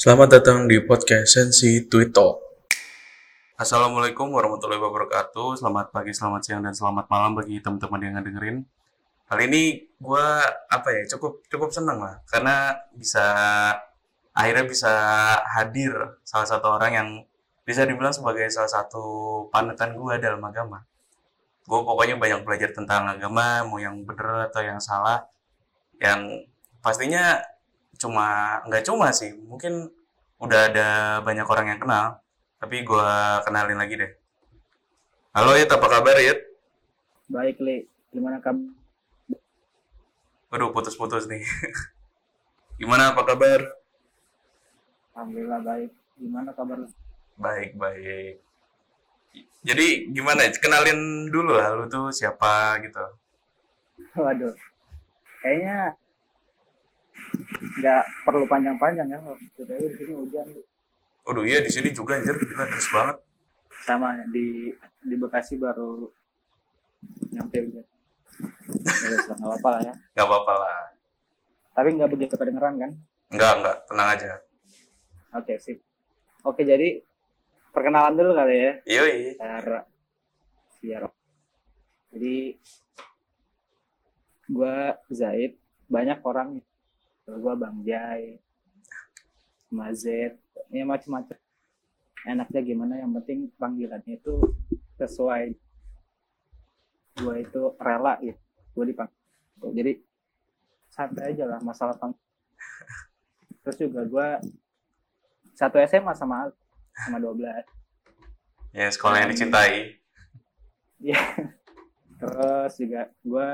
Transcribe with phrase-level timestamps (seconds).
[0.00, 2.32] Selamat datang di podcast Sensi Twitter.
[3.60, 5.60] Assalamualaikum warahmatullahi wabarakatuh.
[5.60, 8.64] Selamat pagi, selamat siang, dan selamat malam bagi teman-teman yang dengerin.
[9.28, 10.26] Kali ini gue
[10.72, 13.28] apa ya cukup cukup seneng lah karena bisa
[14.32, 14.92] akhirnya bisa
[15.44, 15.92] hadir
[16.24, 17.08] salah satu orang yang
[17.68, 19.04] bisa dibilang sebagai salah satu
[19.52, 20.80] panutan gue dalam agama.
[21.68, 25.28] Gue pokoknya banyak belajar tentang agama, mau yang bener atau yang salah.
[26.00, 26.48] Yang
[26.80, 27.36] pastinya
[28.00, 29.36] cuma nggak cuma sih.
[29.36, 29.92] Mungkin
[30.40, 30.88] udah ada
[31.20, 32.24] banyak orang yang kenal
[32.56, 33.08] tapi gue
[33.44, 34.12] kenalin lagi deh.
[35.36, 36.40] Halo Yit apa kabar Yit
[37.30, 37.86] Baik, Li.
[38.10, 38.80] Gimana kabar?
[40.50, 41.46] waduh putus-putus nih.
[42.82, 43.62] Gimana apa kabar?
[45.14, 45.92] Alhamdulillah baik.
[46.18, 46.90] Gimana kabar
[47.40, 48.34] baik baik.
[49.60, 50.48] Jadi gimana?
[50.56, 53.04] Kenalin dulu lah lu tuh siapa gitu.
[54.20, 54.56] Waduh.
[55.40, 55.96] Kayaknya
[57.78, 59.18] nggak perlu panjang-panjang ya.
[59.54, 60.62] Kita di sini hujan Li.
[61.20, 63.16] waduh iya di sini juga anjir gila deras banget
[63.84, 66.08] sama di di Bekasi baru
[67.30, 67.86] nyampe hujan.
[68.40, 69.94] Nggak apa-apa lah ya.
[70.14, 70.74] nggak apa-apa lah
[71.70, 72.90] Tapi nggak begitu kedengeran kan?
[73.30, 74.30] nggak nggak tenang aja
[75.30, 75.78] Oke, sip.
[76.42, 76.98] Oke, jadi
[77.70, 78.72] perkenalan dulu kali ya.
[78.90, 79.86] yoi biar
[80.82, 81.02] biar
[82.10, 82.58] jadi
[84.48, 85.54] gua Zaid
[85.86, 86.58] banyak orang
[87.38, 88.40] gua Bang Jai
[89.70, 90.40] Mazet
[90.72, 91.36] ya macam-macam
[92.26, 92.94] enaknya gimana?
[92.98, 94.34] Yang penting panggilannya itu
[94.98, 95.54] sesuai.
[97.20, 98.40] Gua itu rela gitu
[98.74, 99.70] gua dipanggil.
[99.76, 99.92] Jadi
[100.90, 102.10] santai aja lah masalah pang
[103.62, 104.28] terus juga gua
[105.54, 106.50] satu SMA sama
[106.96, 107.46] sama 12
[108.74, 110.00] ya sekolah yang dicintai.
[111.00, 111.20] Iya.
[112.20, 113.48] Terus juga gue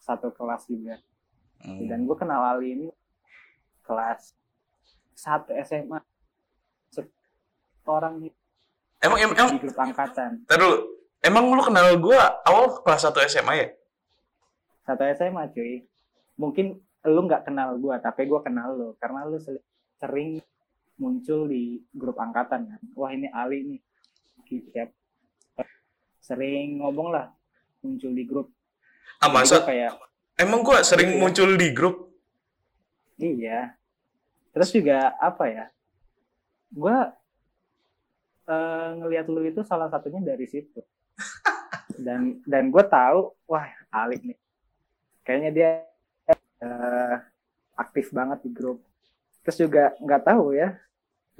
[0.00, 0.96] satu kelas juga.
[1.66, 1.86] Hmm.
[1.90, 2.88] Dan gue kenal Ali ini
[3.82, 4.32] kelas
[5.16, 5.98] satu SMA.
[7.86, 8.18] Orang
[8.98, 10.42] emang em- emang di grup angkatan.
[10.50, 10.70] Dulu,
[11.22, 13.68] emang lu kenal gua awal kelas 1 SMA ya?
[14.82, 15.86] Satu SMA cuy.
[16.34, 18.88] Mungkin lu nggak kenal gue, tapi gue kenal lu.
[18.98, 19.38] Karena lu
[20.02, 20.42] sering
[20.98, 22.82] muncul di grup angkatan kan.
[22.98, 23.80] Wah ini Ali nih.
[24.46, 24.90] Siap.
[26.18, 27.30] Sering ngomong lah.
[27.86, 28.50] Muncul di grup.
[29.22, 29.62] Ah masa?
[29.62, 29.94] kayak
[30.36, 31.20] Emang gua sering Iya.
[31.20, 31.96] muncul di grup?
[33.16, 33.72] Iya.
[34.52, 35.64] Terus juga apa ya?
[36.68, 37.12] Gua
[38.46, 40.78] eh, ngelihat lu itu salah satunya dari situ.
[41.96, 44.38] Dan dan gue tahu, wah Alik nih.
[45.24, 45.70] Kayaknya dia
[46.60, 47.16] eh,
[47.74, 48.84] aktif banget di grup.
[49.40, 50.76] Terus juga nggak tahu ya,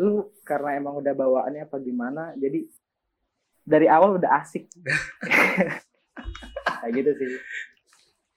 [0.00, 2.64] lu karena emang udah bawaannya apa gimana, jadi
[3.68, 4.64] dari awal udah asik.
[6.80, 7.30] Kayak gitu sih.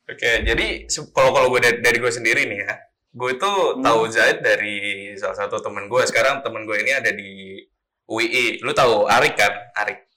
[0.09, 2.73] Oke, jadi kalau kalau gue dari, dari gue sendiri nih ya,
[3.13, 3.85] gue itu Hmm.
[3.85, 4.75] tahu Zaid dari
[5.13, 6.01] salah satu temen gue.
[6.09, 7.61] Sekarang temen gue ini ada di
[8.09, 8.65] UII.
[8.65, 9.53] Lu tahu Arik kan?
[9.77, 10.09] Arik.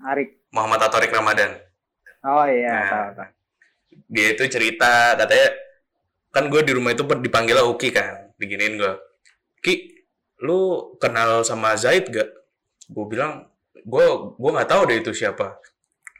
[0.00, 0.48] Arik.
[0.48, 1.60] Muhammad Atorik Ramadan.
[2.24, 2.88] Oh iya, Nah.
[2.88, 3.30] tahu tahu.
[4.08, 5.48] Dia itu cerita, katanya,
[6.32, 8.32] kan gue di rumah itu dipanggil Uki kan.
[8.40, 8.92] Diginiin gue.
[9.60, 10.04] Ki,
[10.40, 12.28] lu kenal sama Zaid gak?
[12.88, 13.44] Gue bilang,
[13.76, 14.04] gue
[14.36, 15.60] gue nggak tahu deh itu siapa.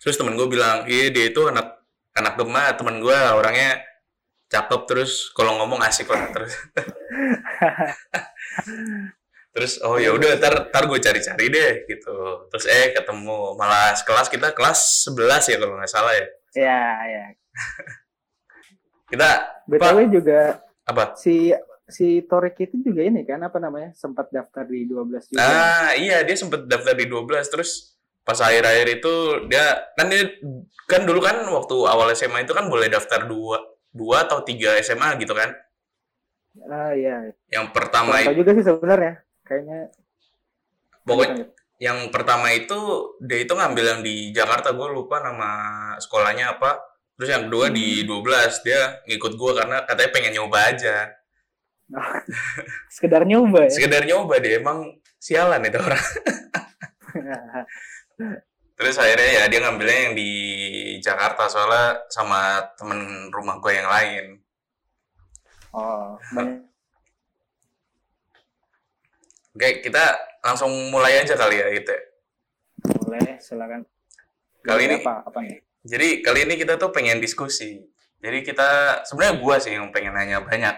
[0.00, 1.72] Terus temen gue bilang, iya dia itu anak
[2.16, 3.84] anak gema, temen gue orangnya
[4.48, 6.52] cakep terus kalau ngomong asik lah terus.
[9.56, 12.48] terus oh ya udah ntar ntar gue cari-cari deh gitu.
[12.52, 16.26] Terus eh ketemu malah kelas kita kelas 11 ya kalau nggak salah ya.
[16.56, 17.24] Iya, iya.
[19.06, 21.14] Kita BTW juga apa?
[21.14, 21.54] si
[21.86, 25.38] si Torik itu juga ini kan apa namanya sempat daftar di 12 juga.
[25.38, 27.95] Ah iya dia sempet daftar di 12 terus
[28.26, 29.12] pas akhir-akhir itu
[29.46, 30.26] dia kan dia
[30.90, 33.62] kan dulu kan waktu awal SMA itu kan boleh daftar dua
[33.94, 35.54] dua atau tiga SMA gitu kan.
[36.66, 37.30] Ah iya.
[37.54, 39.22] Yang pertama Tahu juga sih sebenarnya.
[39.46, 39.94] Kayaknya
[41.06, 45.50] pokoknya yang pertama itu dia itu ngambil yang di Jakarta gue lupa nama
[46.02, 46.82] sekolahnya apa.
[47.14, 50.96] Terus yang kedua di 12 dia ngikut gue karena katanya pengen nyoba aja.
[52.90, 53.72] sekedar nyoba ya.
[53.72, 56.02] Sekedar nyoba dia emang sialan itu orang.
[58.76, 60.30] Terus akhirnya ya dia ngambilnya yang di
[61.00, 64.24] Jakarta soalnya sama temen rumah gue yang lain.
[65.72, 66.64] oh, banyak.
[69.52, 70.04] Oke, kita
[70.40, 71.92] langsung mulai aja kali ya gitu.
[73.04, 73.84] Boleh, silakan.
[74.60, 75.60] Kali ini- apa apa nih?
[75.80, 77.80] Jadi kali ini kita tuh pengen diskusi.
[78.20, 80.76] Jadi kita sebenarnya gue sih yang pengen nanya banyak.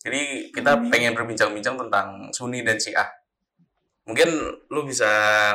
[0.00, 0.88] Jadi kita Hmm.
[0.88, 3.08] pengen berbincang-bincang tentang Sunni dan Syiah.
[4.04, 4.28] Mungkin
[4.68, 5.06] lu bisa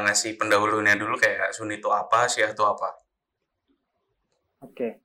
[0.05, 2.93] ngasih pendahulunya dulu kayak Sunni itu apa, Syiah itu apa?
[4.61, 5.01] Oke.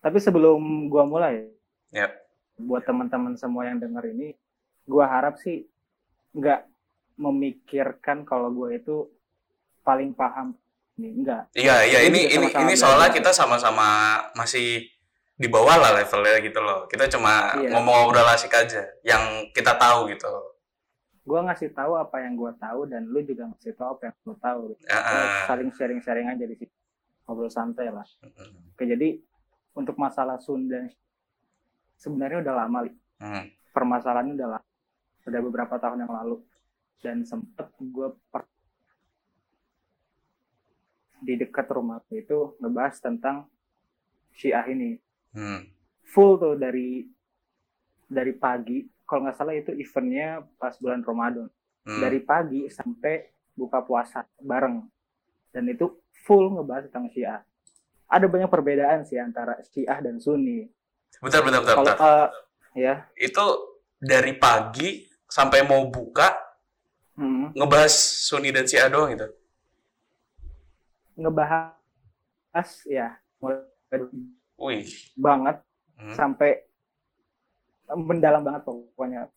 [0.00, 1.50] Tapi sebelum gua mulai,
[1.90, 2.10] Ya.
[2.56, 4.32] buat teman-teman semua yang denger ini,
[4.86, 5.66] gue harap sih
[6.32, 6.64] nggak
[7.16, 9.08] memikirkan kalau gue itu
[9.80, 10.52] paling paham
[10.96, 13.84] ini enggak Iya, iya ini ini ini soalnya kita sama-sama
[14.32, 14.84] masih
[15.32, 16.84] di bawah lah levelnya gitu loh.
[16.88, 17.72] Kita cuma Iya.
[17.72, 19.20] ngomong ngobrol asik aja yang
[19.52, 20.28] kita tahu gitu.
[21.26, 24.34] Gue ngasih tahu apa yang gue tahu dan lu juga ngasih tahu apa yang lu
[24.38, 25.44] tahu Kita ah.
[25.50, 26.74] saling sharing-sharing aja di situ.
[27.26, 28.06] Ngobrol santai lah.
[28.70, 29.18] Oke jadi
[29.74, 30.86] untuk masalah Sunda
[31.98, 32.94] sebenarnya udah lama Li.
[33.18, 34.68] mm, permasalahannya udah lama.
[35.26, 36.38] Udah beberapa tahun yang lalu.
[37.02, 38.46] Dan sempet gue per-
[41.26, 43.50] di dekat rumah itu ngebahas tentang
[44.30, 44.94] Syiah ini.
[45.34, 45.74] Mm.
[46.06, 47.02] full tuh dari
[48.06, 51.46] dari pagi kalau nggak salah itu eventnya pas bulan Ramadan
[51.86, 52.02] Mm.
[52.02, 54.82] dari pagi sampai buka puasa bareng
[55.54, 55.86] dan itu
[56.26, 57.46] full ngebahas tentang Syiah
[58.06, 60.66] ada banyak perbedaan sih antara Syiah dan Sunni
[61.22, 62.02] Bentar, bentar, bentar, kalau bentar.
[62.02, 62.28] eh,
[62.74, 63.46] ya Itu
[63.96, 66.34] dari pagi sampai mau buka
[67.14, 67.94] hmm, ngebahas
[68.26, 69.30] Sunni dan Syiah doang gitu.
[71.16, 73.62] ngebahas ya mulai
[74.58, 74.90] Wih.
[75.14, 75.62] banget
[75.96, 76.12] Hmm.
[76.12, 76.60] sampai
[77.94, 79.30] mendalam banget pokoknya.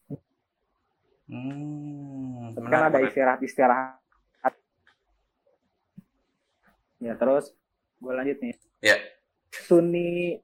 [1.29, 4.53] Hmm, menarik, kan ada istirahat istirahat.
[6.99, 7.53] Ya terus
[8.01, 8.55] gue lanjut nih.
[8.81, 8.97] Ya.
[9.53, 10.41] Sunni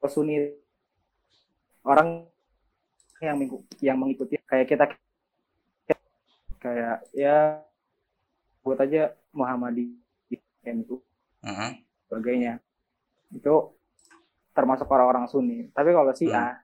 [0.00, 0.56] oh, Sunni.
[1.84, 2.24] Orang
[3.20, 4.84] yang mengikuti, yang mengikuti kayak kita
[6.56, 7.60] kayak ya
[8.64, 10.96] buat aja Muhammadiyah itu.
[11.44, 11.84] Mhm.
[12.08, 12.56] sebagainya.
[13.36, 13.76] Itu
[14.56, 15.68] termasuk orang-orang Sunni.
[15.76, 16.63] Tapi kalau Syiah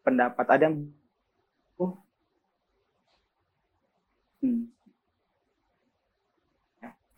[0.00, 0.46] pendapat.
[0.48, 0.76] Ada yang
[1.80, 1.96] oh,
[4.44, 4.68] hmm.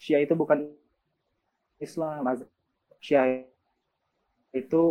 [0.02, 0.66] Syiah itu bukan
[1.78, 2.26] Islam
[2.98, 3.46] Syiah
[4.54, 4.82] itu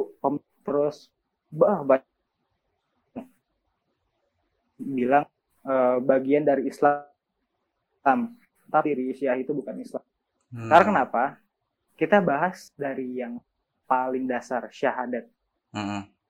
[0.64, 1.12] terus
[1.52, 2.08] bah banyak.
[4.82, 5.28] Bilang
[5.68, 7.08] eh, bagian dari Islam.
[8.72, 10.04] Tapi Syiah itu bukan Islam.
[10.52, 10.68] Hmm.
[10.68, 11.24] karena kenapa?
[11.96, 13.40] Kita bahas dari yang
[13.88, 15.28] paling dasar syahadat.
[15.72, 16.21] Mhm.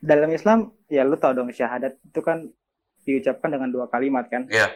[0.00, 2.48] Dalam Islam ya lu tau dong syahadat itu kan
[3.04, 4.48] diucapkan dengan dua kalimat kan?
[4.48, 4.72] Iya.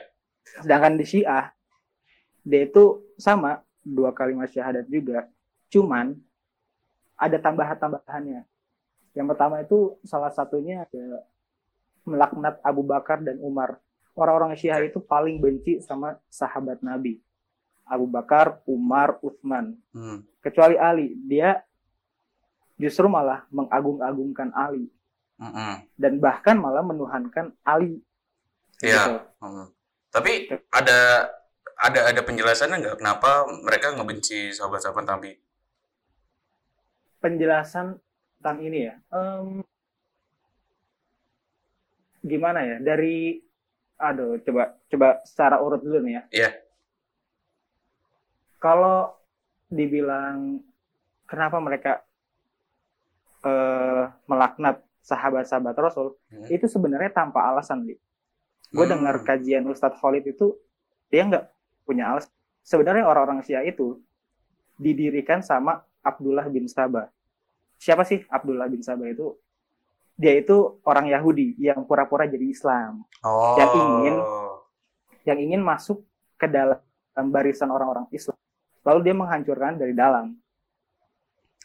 [0.61, 1.56] sedangkan di Syiah
[2.44, 5.25] dia itu sama dua kalimat syahadat juga.
[5.73, 6.12] Cuman
[7.17, 8.44] ada tambahan-tambahannya.
[9.17, 11.25] Yang pertama itu salah satunya ada
[12.05, 13.81] melaknat Abu Bakar dan Umar.
[14.12, 17.19] Orang-orang Syiah itu paling benci sama sahabat Nabi.
[17.88, 19.81] Abu Bakar, Umar, Utsman.
[19.97, 20.21] Hmm.
[20.44, 21.17] kecuali Ali.
[21.25, 21.65] Dia
[22.76, 24.93] justru malah mengagung-agungkan Ali
[25.34, 25.98] Mhm.
[25.98, 27.98] dan bahkan malah menuhankan Ali.
[28.78, 29.02] Iya.
[29.02, 29.14] Gitu.
[29.42, 29.66] Hmm.
[30.14, 31.31] Tapi ada
[31.75, 35.34] ada ada penjelasannya nggak kenapa mereka ngebenci sahabat-sahabat Nabi?
[37.19, 37.98] Penjelasan
[38.38, 38.94] tentang ini ya.
[39.10, 39.64] em,
[42.22, 42.76] gimana ya?
[42.78, 43.40] Dari
[43.98, 46.22] aduh coba coba secara urut dulu nih ya.
[46.30, 46.50] Iya.
[48.62, 49.19] Kalau
[49.72, 50.62] dibilang
[51.26, 51.92] kenapa mereka
[53.44, 56.48] eh, melaknat sahabat-sahabat Rasul, Hmm.
[56.48, 57.94] itu sebenarnya tanpa alasan, Li.
[58.72, 58.96] Gue Hmm.
[58.98, 60.56] dengar kajian Ustadz Khalid itu
[61.12, 61.44] dia nggak
[61.84, 62.32] punya alasan.
[62.64, 64.00] Sebenarnya orang-orang Syiah itu
[64.74, 67.12] didirikan sama Abdullah bin Sabah.
[67.76, 69.36] Siapa sih Abdullah bin Sabah itu?
[70.16, 73.54] Dia itu orang Yahudi yang pura-pura jadi Islam, Oh.
[73.60, 74.16] Yang ingin.
[75.25, 76.04] yang ingin masuk
[76.37, 76.76] ke dalam
[77.28, 78.37] barisan orang-orang Islam.
[78.84, 80.37] Lalu dia menghancurkan dari dalam.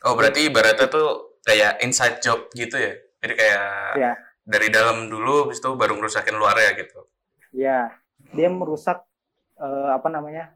[0.08, 2.96] Oh, berarti ibaratnya tuh kayak inside job gitu ya.
[3.20, 4.14] Jadi kayak Iya.
[4.48, 7.00] dari dalam dulu habis itu baru ngerusakin luarnya gitu.
[7.52, 7.94] Ya,
[8.34, 9.04] dia merusak
[9.60, 10.56] eh, apa namanya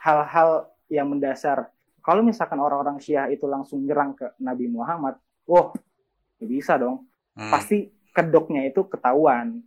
[0.00, 1.68] hal-hal yang mendasar.
[2.00, 5.76] Kalau misalkan orang-orang Syiah itu langsung nyerang ke Nabi Muhammad, wah,
[6.40, 7.04] ya bisa dong.
[7.36, 7.52] Hmm.
[7.52, 9.60] Pasti kedoknya itu ketahuan.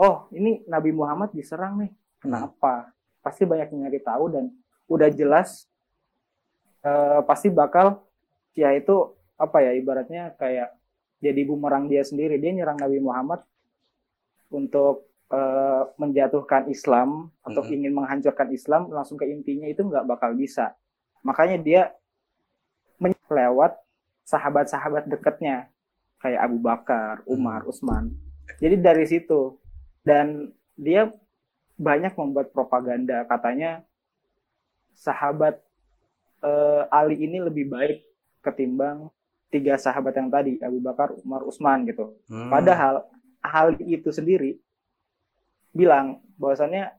[0.00, 1.92] Oh, ini Nabi Muhammad diserang nih.
[2.24, 2.88] Kenapa?
[3.20, 4.48] Pasti banyak yang nyari tahu dan
[4.88, 5.68] udah jelas
[6.80, 8.00] eh, pasti bakal
[8.56, 10.72] Syiah itu apa ya ibaratnya kayak
[11.20, 12.40] jadi bumerang dia sendiri.
[12.40, 13.44] Dia nyerang Nabi Muhammad
[14.50, 17.70] untuk eh, menjatuhkan Islam atau Mhm.
[17.70, 20.74] ingin menghancurkan Islam langsung ke intinya itu nggak bakal bisa.
[21.22, 21.82] Makanya dia
[23.30, 23.78] lewat
[24.26, 25.70] sahabat-sahabat dekatnya
[26.18, 28.10] kayak Abu Bakar, Umar, Utsman.
[28.58, 29.54] Jadi dari situ
[30.02, 31.14] dan dia
[31.78, 33.86] banyak membuat propaganda katanya
[34.98, 35.62] sahabat
[36.42, 38.02] eh, Ali ini lebih baik
[38.42, 39.14] ketimbang
[39.50, 42.16] tiga sahabat yang tadi Abu Bakar, Umar, Utsman gitu.
[42.30, 42.48] Hmm.
[42.48, 43.04] Padahal
[43.42, 44.56] hal itu sendiri
[45.74, 46.94] bilang bahwasannya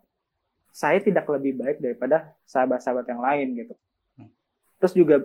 [0.72, 3.74] saya tidak lebih baik daripada sahabat-sahabat yang lain gitu.
[4.20, 4.30] Hmm.
[4.84, 5.16] Terus juga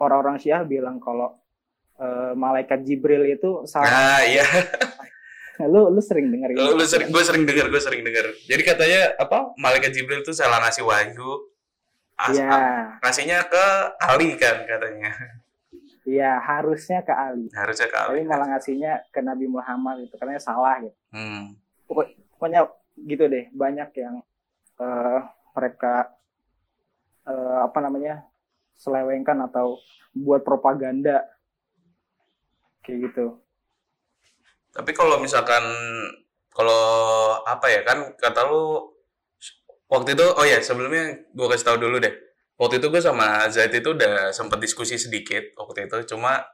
[0.00, 1.36] orang-orang Syiah bilang kalau
[2.00, 4.18] uh, malaikat Jibril itu salah.
[4.18, 4.44] Ah iya.
[5.60, 8.32] lu lu sering dengar Lu, lu sering gue sering dengar, gue sering dengar.
[8.48, 9.52] Jadi katanya apa?
[9.60, 11.52] Malaikat Jibril itu salah ngasih wahyu.
[12.16, 13.64] As- Iya, Ngasihnya ke
[14.00, 15.12] Ali kan katanya.
[16.08, 17.46] Iya harusnya ke Ali.
[17.52, 18.08] Harusnya ke Ali.
[18.08, 20.96] Tapi malah ngasihnya ke Nabi Muhammad itu karena salah gitu.
[21.12, 21.56] Hmm.
[21.84, 24.22] Pokoknya gitu deh, banyak yang
[24.80, 25.18] eh,
[25.56, 26.14] mereka
[27.28, 28.24] eh, apa namanya
[28.80, 29.76] selewengkan atau
[30.16, 31.28] buat propaganda
[32.80, 33.38] kayak gitu.
[34.70, 35.62] Tapi kalau misalkan
[36.50, 36.82] kalau
[37.44, 38.94] apa ya kan kata lu
[39.90, 42.29] waktu itu oh ya sebelumnya gue kasih tahu dulu deh.
[42.60, 46.12] Waktu itu gue sama Zaid itu udah sempet diskusi sedikit waktu itu.
[46.12, 46.44] Cuma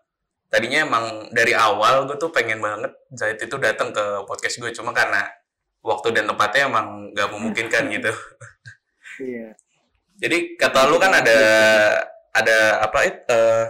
[0.46, 4.70] tadinya emang dari awal gue tuh pengen banget Zaid itu datang ke podcast gue.
[4.70, 5.26] Cuma karena
[5.82, 8.12] waktu dan tempatnya emang nggak memungkinkan gitu.
[9.18, 9.58] Iya.
[10.22, 11.38] Jadi kata lu kan ada
[12.30, 13.64] ada apa it, eh,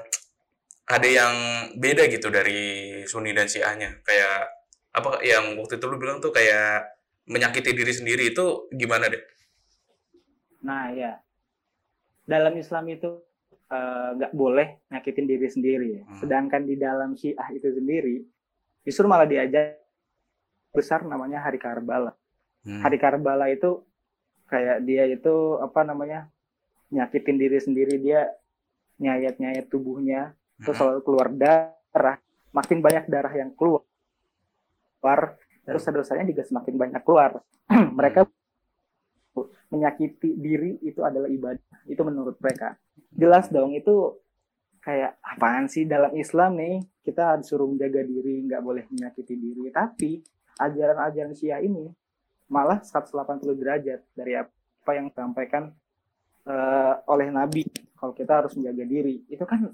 [0.93, 1.35] ada yang
[1.73, 4.05] beda gitu dari Sunni dan Syiahnya.
[4.05, 4.53] Kayak
[4.93, 6.85] apa yang waktu itu lu bilang tuh kayak
[7.27, 9.23] menyakiti diri sendiri itu gimana deh?
[10.63, 11.19] Nah ya,
[12.27, 13.23] dalam Islam itu
[13.71, 15.89] eh, nggak boleh nyakitin diri sendiri.
[15.99, 16.03] ya.
[16.05, 16.19] Hmm.
[16.21, 18.23] Sedangkan di dalam Syiah itu sendiri,
[18.83, 19.79] justru malah diajak
[20.75, 22.13] besar namanya Hari Karbala.
[22.67, 22.83] Hmm.
[22.83, 23.81] Hari Karbala itu
[24.47, 26.31] kayak dia itu apa namanya
[26.91, 28.31] nyakitin diri sendiri dia
[29.03, 30.87] nyayat nyayat tubuhnya terus Hmm.
[30.87, 32.17] selalu keluar darah
[32.55, 33.85] makin banyak darah yang keluar
[35.67, 37.43] terus dosanya juga semakin banyak keluar
[37.99, 38.25] mereka
[39.71, 41.87] menyakiti diri itu adalah ibadah.
[41.87, 42.79] Itu menurut mereka.
[43.11, 44.15] Jelas dong itu
[44.83, 46.79] kayak apaan sih dalam Islam nih?
[47.03, 49.71] Kita disuruh menjaga diri nggak boleh menyakiti diri.
[49.75, 50.23] Tapi
[50.63, 51.91] ajaran-ajaran Syiah ini
[52.47, 55.75] malah 180 derajat dari apa yang disampaikan
[56.47, 57.67] eh, oleh Nabi.
[57.97, 59.27] Kalau kita harus menjaga diri.
[59.27, 59.67] Itu kan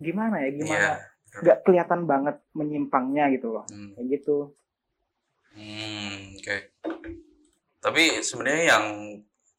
[0.00, 0.48] gimana ya?
[0.56, 0.90] Gimana?
[1.34, 3.64] Nggak kelihatan banget menyimpangnya gitu loh.
[3.68, 3.92] Hmm.
[3.98, 4.54] kayak gitu.
[5.54, 6.56] Hmm, oke.
[7.84, 8.84] Tapi sebenarnya yang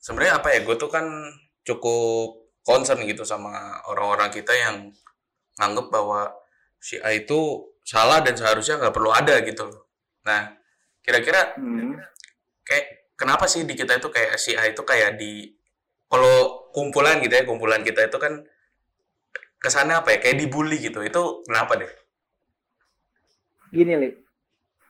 [0.05, 0.61] sebenarnya apa ya?
[0.61, 1.09] Gue tuh kan
[1.65, 4.93] cukup concern gitu sama orang-orang kita yang
[5.57, 6.29] nganggep bahwa
[6.77, 9.89] Syiah itu salah dan seharusnya nggak perlu ada gitu loh.
[10.29, 10.53] Nah,
[11.01, 11.97] kira-kira Hmm.
[12.61, 15.49] kayak kenapa sih di kita itu kayak Syiah itu kayak di
[16.05, 18.45] kalau kumpulan gitu ya, kumpulan kita itu kan
[19.57, 20.17] kesannya apa ya?
[20.21, 21.01] Kayak dibully gitu.
[21.01, 21.89] Itu kenapa deh?
[23.75, 24.09] gini li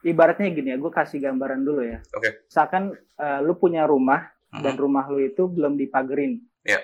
[0.06, 2.46] ibaratnya gini ya gue kasih gambaran dulu ya Oke.
[2.46, 4.22] misalkan eh, lu punya rumah
[4.56, 4.64] Hmm.
[4.64, 6.80] dan rumah lu itu belum dipagerin Iya.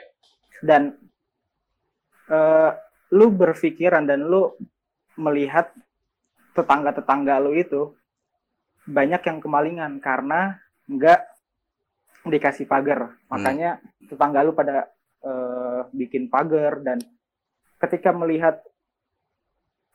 [0.60, 1.00] dan
[2.28, 2.72] eh,
[3.12, 4.52] lu berpikiran dan lu
[5.16, 5.72] melihat
[6.52, 7.96] tetangga-tetangga lu itu
[8.84, 11.22] banyak yang kemalingan karena nggak
[12.24, 17.00] dikasih pagar makanya tetangga lu pada eh, bikin pagar dan
[17.78, 18.60] ketika melihat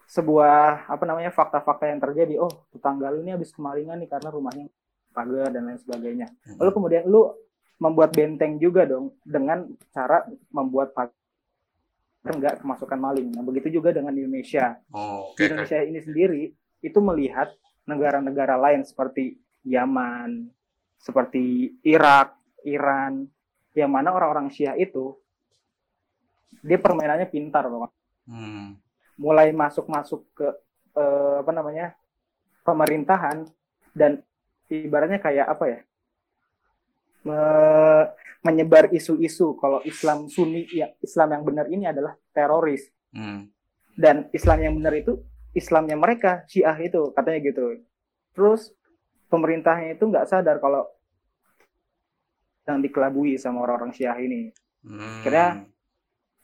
[0.07, 4.67] sebuah apa namanya fakta-fakta yang terjadi oh tetangga lu ini habis kemalingan nih karena rumahnya
[5.11, 6.59] pagar dan lain sebagainya Hmm.
[6.63, 7.27] lalu kemudian lu
[7.77, 11.13] membuat benteng juga dong dengan cara membuat pagar
[12.27, 15.45] nggak kemasukan maling nah begitu juga dengan Indonesia Oh, oke.
[15.45, 16.43] Indonesia ini sendiri
[16.81, 17.53] itu melihat
[17.87, 20.51] negara-negara lain seperti Yaman
[20.99, 23.29] seperti Irak Iran
[23.77, 25.15] yang mana orang-orang Syiah itu
[26.65, 27.93] dia permainannya pintar Bapak
[28.27, 28.75] Hmm.
[29.15, 30.51] mulai masuk-masuk ke
[30.99, 31.95] eh, apa namanya
[32.67, 33.47] pemerintahan
[33.95, 34.19] dan
[34.67, 35.79] ibaratnya kayak apa ya
[37.27, 38.07] me-
[38.41, 43.49] menyebar isu-isu kalau Islam Sunni ya Islam yang benar ini adalah teroris Hmm.
[43.93, 45.19] dan Islam yang benar itu
[45.51, 47.83] Islamnya mereka Syiah itu katanya gitu
[48.31, 48.71] terus
[49.27, 50.87] pemerintahnya itu nggak sadar kalau
[52.65, 55.19] yang dikelabui sama orang-orang Syiah ini Hmm.
[55.21, 55.67] Kira-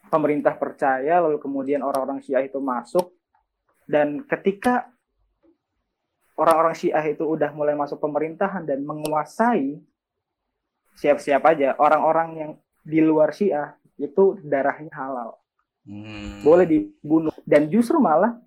[0.05, 3.15] pemerintah percaya lalu kemudian orang-orang Syiah itu masuk
[3.85, 4.91] dan ketika
[6.35, 9.79] orang-orang Syiah itu udah mulai masuk pemerintahan dan menguasai
[10.95, 11.75] siap-siap aja.
[11.77, 12.51] Orang-orang yang
[12.83, 15.39] di luar Syiah itu darahnya halal.
[15.83, 16.47] Hmm.
[16.47, 17.35] boleh dibunuh.
[17.43, 18.39] Dan justru malah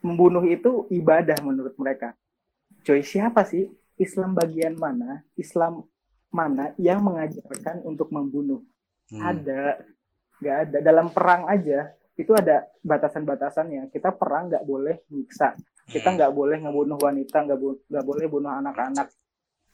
[0.00, 2.16] membunuh itu ibadah menurut mereka.
[2.80, 3.68] Coy siapa sih
[4.00, 5.84] Islam bagian mana Islam
[6.32, 8.64] mana yang mengajarkan untuk membunuh?
[9.12, 9.20] Hmm.
[9.20, 9.84] ada.
[10.40, 10.76] Nggak ada.
[10.80, 13.92] Dalam perang aja itu ada batasan-batasannya.
[13.92, 15.54] Kita perang nggak boleh nyiksa.
[15.92, 16.16] Kita Hmm.
[16.16, 19.12] nggak boleh ngebunuh wanita nggak bo- boleh bunuh anak-anak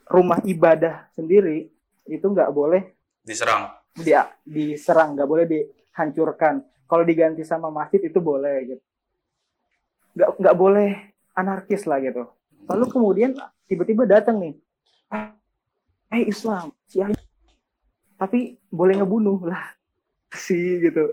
[0.08, 1.68] rumah ibadah sendiri
[2.08, 2.82] itu nggak boleh
[3.22, 3.68] diserang.
[3.94, 8.84] dia diserang nggak boleh dihancurkan kalau diganti sama masjid itu boleh gitu
[10.16, 10.90] nggak nggak boleh
[11.36, 12.24] anarkis lah gitu
[12.66, 13.30] lalu kemudian
[13.68, 14.54] tiba-tiba datang nih
[16.08, 17.12] eh Islam Syiah
[18.16, 19.76] tapi boleh ngebunuh lah
[20.44, 21.12] sih gitu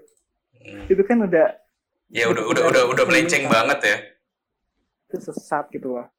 [0.66, 0.90] Hmm.
[0.90, 1.62] itu kan udah
[2.10, 3.98] Ya udah udah udah udah melenceng banget ya.
[5.10, 6.10] Itu sesat gitu loh.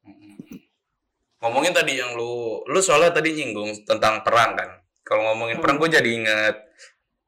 [1.45, 4.71] Ngomongin tadi yang lu lu soalnya tadi nyinggung tentang perang kan.
[5.05, 6.57] Kalau ngomongin perang gue jadi inget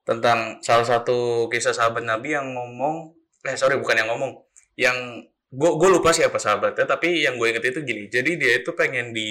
[0.03, 3.13] tentang salah satu kisah sahabat Nabi yang ngomong
[3.45, 4.33] eh sorry bukan yang ngomong.
[4.81, 8.09] Yang gue gue lupa siapa sahabatnya tapi yang gue inget itu gini.
[8.09, 9.29] Jadi dia itu pengen di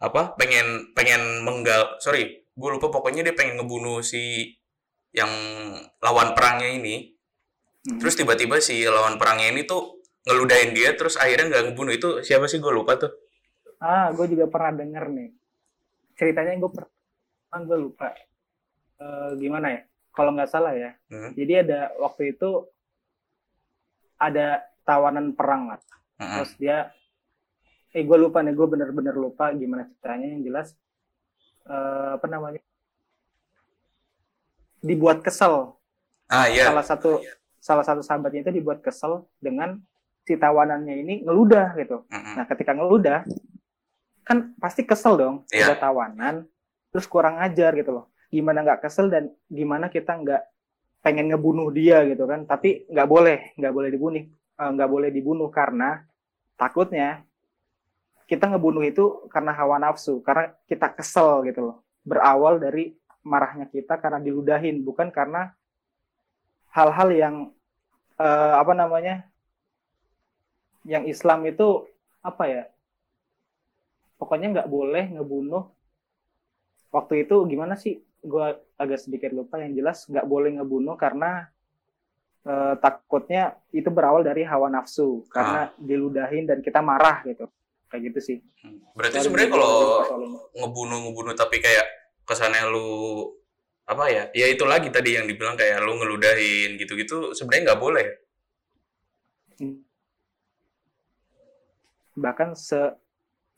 [0.00, 4.52] apa pengen pengen menggal sorry gue lupa pokoknya dia pengen ngebunuh si
[5.12, 5.30] yang
[6.00, 7.12] lawan perangnya ini.
[7.86, 8.02] Hmm.
[8.02, 11.92] terus tiba-tiba si lawan perangnya ini tuh ngeludahin dia terus akhirnya nggak ngebunuh.
[11.92, 12.58] Itu siapa sih?
[12.58, 13.25] Gue lupa tuh
[13.80, 15.30] Ah, gue juga pernah denger nih.
[16.16, 18.12] Ceritanya gue pernah, gue lupa.
[18.96, 19.80] Eh, gimana ya?
[20.16, 20.96] Kalau nggak salah ya.
[21.12, 21.36] Hmm.
[21.36, 22.64] Jadi ada waktu itu
[24.16, 25.80] ada tawanan perang lah.
[26.16, 26.40] Mm-mm.
[26.40, 26.78] Terus dia,
[27.92, 30.26] eh gue lupa nih, gue bener-bener lupa gimana ceritanya.
[30.32, 30.68] Yang jelas,
[31.68, 32.62] eh, apa namanya?
[34.80, 35.76] Dibuat kesel.
[36.26, 37.22] ah iya Salah satu
[37.62, 39.78] salah satu sahabatnya itu dibuat kesel dengan
[40.26, 42.08] si tawanannya ini ngeludah gitu.
[42.08, 42.34] Mm-mm.
[42.40, 43.22] Nah, ketika ngeludah,
[44.26, 45.36] kan pasti kesel dong.
[45.70, 46.34] Udah tawanan,
[46.90, 48.04] terus kurang ajar gitu loh.
[48.26, 50.42] Gimana nggak kesel dan gimana kita nggak
[51.06, 52.42] pengen ngebunuh dia gitu kan.
[52.42, 54.26] Tapi nggak boleh, nggak boleh dibunuh.
[54.56, 56.02] Eh, nggak boleh dibunuh karena
[56.58, 57.22] takutnya
[58.26, 60.18] kita ngebunuh itu karena hawa nafsu.
[60.26, 61.76] Karena kita kesel gitu loh.
[62.02, 62.90] Berawal dari
[63.22, 64.82] marahnya kita karena diludahin.
[64.82, 65.54] Bukan karena
[66.74, 67.34] hal-hal yang
[68.18, 69.22] eh, apa namanya
[70.82, 71.86] yang Islam itu
[72.26, 72.62] apa ya
[74.16, 75.64] pokoknya nggak boleh ngebunuh.
[76.92, 78.00] Waktu itu gimana sih?
[78.24, 81.46] Gue agak sedikit lupa yang jelas nggak boleh ngebunuh karena
[82.44, 85.24] eh, takutnya itu berawal dari hawa nafsu.
[85.28, 87.46] Karena diludahin dan kita marah gitu.
[87.86, 88.38] Kayak gitu sih.
[88.98, 89.74] Berarti Sorry, sebenarnya kalau
[90.56, 91.86] ngebunuh ngebunuh tapi kayak
[92.26, 93.30] kesannya lu
[93.86, 94.24] apa ya?
[94.34, 98.06] Ya itu lagi tadi yang dibilang kayak lu ngeludahin gitu-gitu sebenarnya nggak boleh.
[102.16, 102.80] Bahkan se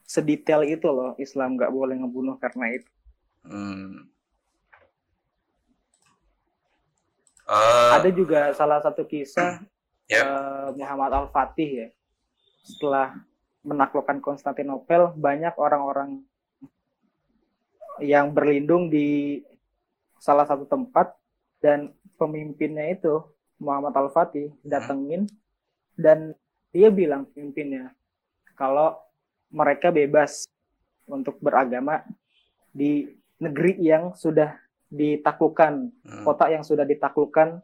[0.08, 2.90] sedetail itu loh Islam nggak boleh ngebunuh karena itu
[3.44, 4.08] hmm.
[7.48, 9.56] Eh, ada juga salah satu kisah
[10.08, 10.24] Ya.
[10.24, 11.88] eh, Muhammad Al-Fatih ya.
[12.64, 13.12] Setelah
[13.60, 16.24] menaklukkan Konstantinopel, banyak orang-orang
[18.00, 19.40] yang berlindung di
[20.16, 21.12] salah satu tempat
[21.60, 23.20] dan pemimpinnya itu
[23.60, 25.28] Muhammad Al-Fatih datengin
[25.98, 26.32] dan
[26.72, 27.92] dia bilang pemimpinnya
[28.56, 28.96] kalau
[29.52, 30.44] mereka bebas
[31.08, 32.04] untuk beragama
[32.68, 33.08] di
[33.40, 34.56] negeri yang sudah
[34.88, 36.24] ditaklukkan hmm.
[36.24, 37.60] kota yang sudah ditaklukkan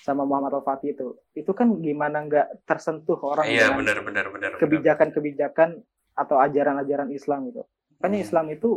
[0.00, 1.08] sama Muhammad Al-Fatih itu.
[1.36, 5.84] Itu kan gimana nggak tersentuh orang iya dengan benar benar benar kebijakan-kebijakan
[6.16, 7.62] atau ajaran-ajaran Islam itu.
[8.00, 8.26] Makanya Hmm.
[8.26, 8.70] Islam itu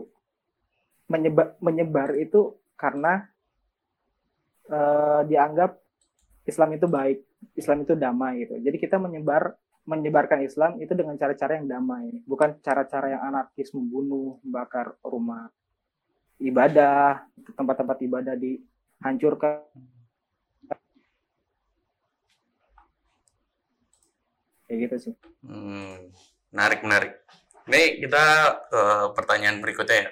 [1.08, 3.28] menyebar menyebar itu karena
[4.68, 5.80] eh, dianggap
[6.46, 7.20] Islam itu baik,
[7.58, 8.60] Islam itu damai gitu.
[8.60, 14.42] Jadi kita menyebar menyebarkan Islam itu dengan cara-cara yang damai, bukan cara-cara yang anarkis membunuh,
[14.42, 15.54] membakar rumah
[16.42, 17.22] ibadah,
[17.54, 19.62] tempat-tempat ibadah dihancurkan.
[24.66, 25.14] Kayak gitu sih.
[25.46, 26.10] Hmm,
[26.50, 27.14] menarik menarik.
[27.70, 28.26] Ini kita
[28.66, 28.82] ke
[29.14, 30.10] pertanyaan berikutnya ya.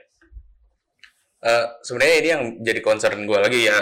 [1.44, 3.76] Eh, sebenarnya ini yang jadi concern gue lagi ya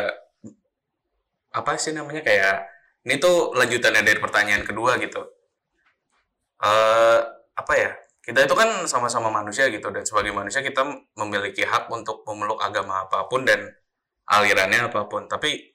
[1.52, 2.66] apa sih namanya kayak
[3.06, 5.41] ini tuh lanjutannya dari pertanyaan kedua gitu.
[6.62, 7.20] Eh
[7.58, 7.92] apa ya?
[8.22, 10.86] Kita itu kan sama-sama manusia gitu dan sebagai manusia kita
[11.18, 13.66] memiliki hak untuk memeluk agama apa pun dan
[14.30, 15.26] alirannya apa pun.
[15.26, 15.74] Tapi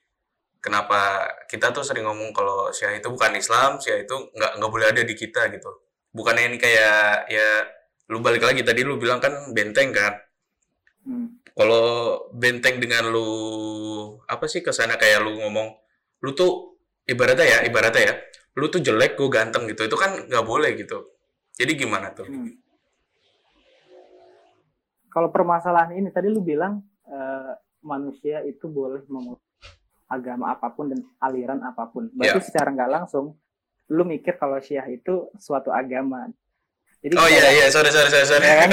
[0.63, 4.87] kenapa kita tuh sering ngomong kalau Syiah itu bukan Islam, Syiah itu nggak nggak boleh
[4.95, 5.71] ada di kita gitu.
[6.15, 7.49] Bukannya ini kayak ya
[8.11, 10.15] lu balik lagi tadi lu bilang kan benteng kan.
[11.03, 11.43] Hmm.
[11.57, 11.87] Kalau
[12.31, 13.29] benteng dengan lu
[14.31, 15.69] apa sih ke sana kayak lu ngomong
[16.23, 18.15] lu tuh ibaratnya ya ibaratnya ya
[18.57, 21.13] lu tuh jelek gue ganteng gitu itu kan nggak boleh gitu.
[21.57, 22.25] Jadi gimana tuh?
[22.25, 22.57] Hmm.
[25.13, 27.53] Kalau permasalahan ini tadi lu bilang eh,
[27.85, 29.41] manusia itu boleh memeluk
[30.09, 32.09] agama apa pun dan aliran apa pun.
[32.13, 33.37] Berarti secara nggak langsung
[33.93, 36.27] lu mikir kalau Syiah itu suatu agama.
[37.05, 38.45] Jadi Oh iya iya sorry sorry sorry sorry.
[38.45, 38.71] ya kan?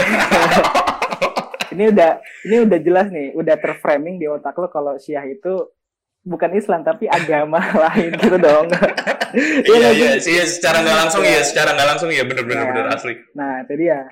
[1.73, 2.11] ini udah
[2.49, 5.69] ini udah jelas nih, udah terframing di otak lo kalau Syiah itu
[6.23, 8.67] bukan Islam tapi agama lain gitu dong.
[9.33, 10.29] Iya iya sih?
[10.37, 12.69] iya secara nggak langsung iya secara nggak langsung iya bener bener Ya.
[12.69, 13.17] bener asli.
[13.33, 14.05] Nah, itu dia.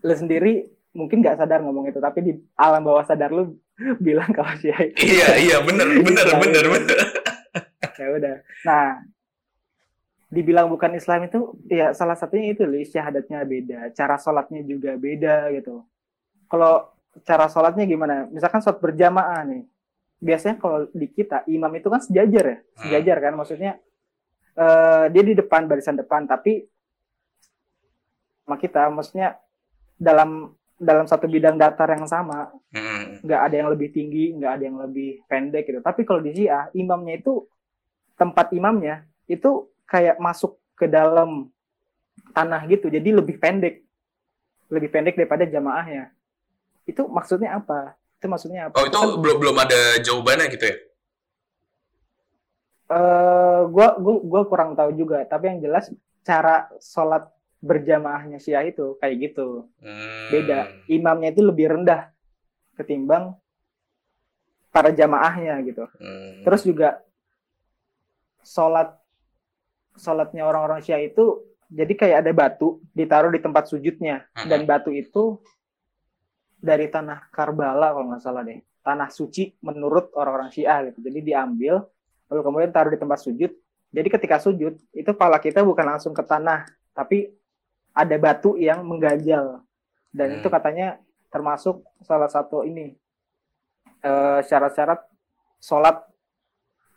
[0.00, 0.64] Lu sendiri
[0.96, 3.60] mungkin nggak sadar ngomong itu, tapi di alam bawah sadar lu
[4.00, 6.98] bilang kalau Syiah itu Iya iya bener bener bener bener.
[8.00, 8.36] ya udah.
[8.64, 9.04] Nah,
[10.28, 15.52] dibilang bukan Islam itu ya salah satunya itu loh syahadatnya beda, cara sholatnya juga beda
[15.52, 15.84] gitu.
[16.48, 18.24] Kalau cara sholatnya gimana?
[18.28, 19.68] Misalkan sholat berjamaah nih,
[20.18, 22.80] biasanya kalau di kita imam itu kan sejajar ya, Hmm.
[22.82, 23.32] sejajar kan?
[23.38, 23.72] Maksudnya
[24.58, 26.66] eh dia di depan barisan depan tapi
[28.42, 29.38] sama kita maksudnya
[29.94, 33.18] dalam dalam satu bidang datar yang sama Hmm.
[33.22, 35.82] nggak ada yang lebih tinggi nggak ada yang lebih pendek gitu.
[35.82, 37.46] Tapi kalau di Syiah imamnya itu
[38.14, 41.50] tempat imamnya itu kayak masuk ke dalam
[42.30, 43.82] tanah gitu jadi lebih pendek.
[44.70, 46.14] Lebih pendek daripada jamaahnya.
[46.86, 50.76] Itu maksudnya apa itu maksudnya apa Oh itu Kan, belum belum ada jawabannya gitu ya?
[52.88, 55.92] eh, gua gua kurang tahu juga tapi yang jelas
[56.24, 57.28] cara sholat
[57.58, 60.28] berjamaahnya Syiah itu kayak gitu Hmm.
[60.30, 62.10] beda imamnya itu lebih rendah
[62.74, 63.34] ketimbang
[64.70, 66.42] para jamaahnya gitu Hmm.
[66.46, 67.02] terus juga
[68.42, 68.94] sholat
[69.98, 74.48] sholatnya orang-orang Syiah itu jadi kayak ada batu ditaruh di tempat sujudnya Hmm.
[74.48, 75.42] dan batu itu
[76.58, 81.82] dari tanah Karbala kalau nggak salah deh tanah suci menurut orang-orang Syiah gitu jadi diambil
[82.28, 83.50] lalu kemudian taruh di tempat sujud
[83.88, 87.30] jadi ketika sujud itu kepala kita bukan langsung ke tanah tapi
[87.94, 89.62] ada batu yang mengganjal
[90.10, 90.38] dan Hmm.
[90.40, 92.96] itu katanya termasuk salah satu ini
[94.00, 95.02] eh, syarat-syarat
[95.58, 96.06] sholat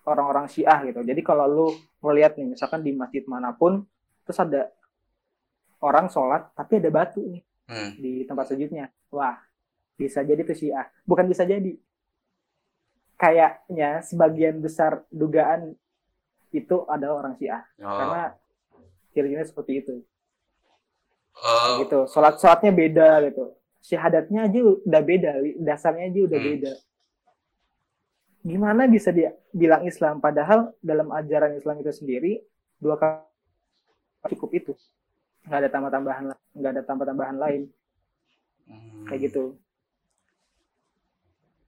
[0.06, 1.02] orang-orang Syiah gitu.
[1.02, 1.66] Jadi kalau lu
[2.02, 3.82] ngeliat nih, misalkan di masjid mana pun,
[4.22, 4.70] terus ada
[5.82, 7.94] orang sholat tapi ada batu nih Hmm.
[7.96, 9.38] di tempat sujudnya, wah
[10.02, 10.90] bisa jadi itu Syiah.
[11.06, 11.78] Bukan bisa jadi,
[13.14, 15.78] kayaknya sebagian besar dugaan
[16.50, 17.86] itu ada orang Syiah Oh.
[17.86, 18.22] karena
[19.14, 19.94] cirinya seperti itu.
[21.32, 25.30] Oh, gitu sholat sholatnya beda gitu syahadatnya aja udah beda
[25.64, 26.48] dasarnya aja udah Hmm.
[26.54, 26.72] beda
[28.44, 32.32] gimana bisa dia bilang Islam padahal dalam ajaran Islam itu sendiri
[32.78, 34.72] dua kali cukup itu
[35.48, 37.62] nggak ada tambah-tambahan la- nggak ada tambah-tambahan lain
[38.68, 39.08] Hmm.
[39.08, 39.56] kayak gitu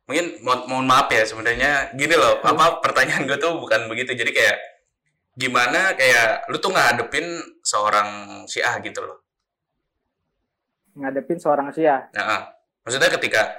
[0.04, 2.52] Mungkin mo- mohon maaf ya sebenarnya gini loh, Hmm.
[2.52, 4.12] apa pertanyaan gue tuh bukan begitu.
[4.12, 4.56] Jadi kayak
[5.34, 7.26] gimana kayak lu tuh ngadepin
[7.62, 8.08] seorang
[8.46, 9.18] Syiah gitu loh.
[10.94, 12.46] ngadepin seorang Syiah Nah,
[12.86, 13.50] maksudnya ketika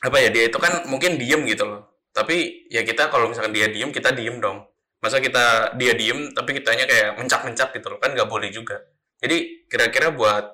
[0.00, 1.96] apa ya dia itu kan mungkin diem gitu loh.
[2.12, 4.68] Tapi ya kita kalau misalkan dia diem kita diem dong.
[5.00, 8.84] Masa kita dia diem tapi kitanya kayak mencak-mencak gitu loh kan nggak boleh juga.
[9.16, 10.44] Jadi kira-kira buat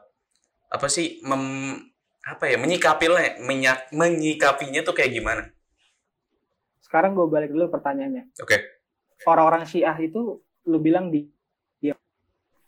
[0.71, 1.75] apa sih mem,
[2.27, 5.45] apa ya menyikapinya menyak, menyikapinya tuh kayak gimana?
[6.87, 8.31] sekarang gue balik dulu pertanyaannya.
[8.39, 8.63] Oke.
[9.27, 10.39] orang-orang Syiah itu
[10.71, 11.27] lu bilang di
[11.83, 11.99] dia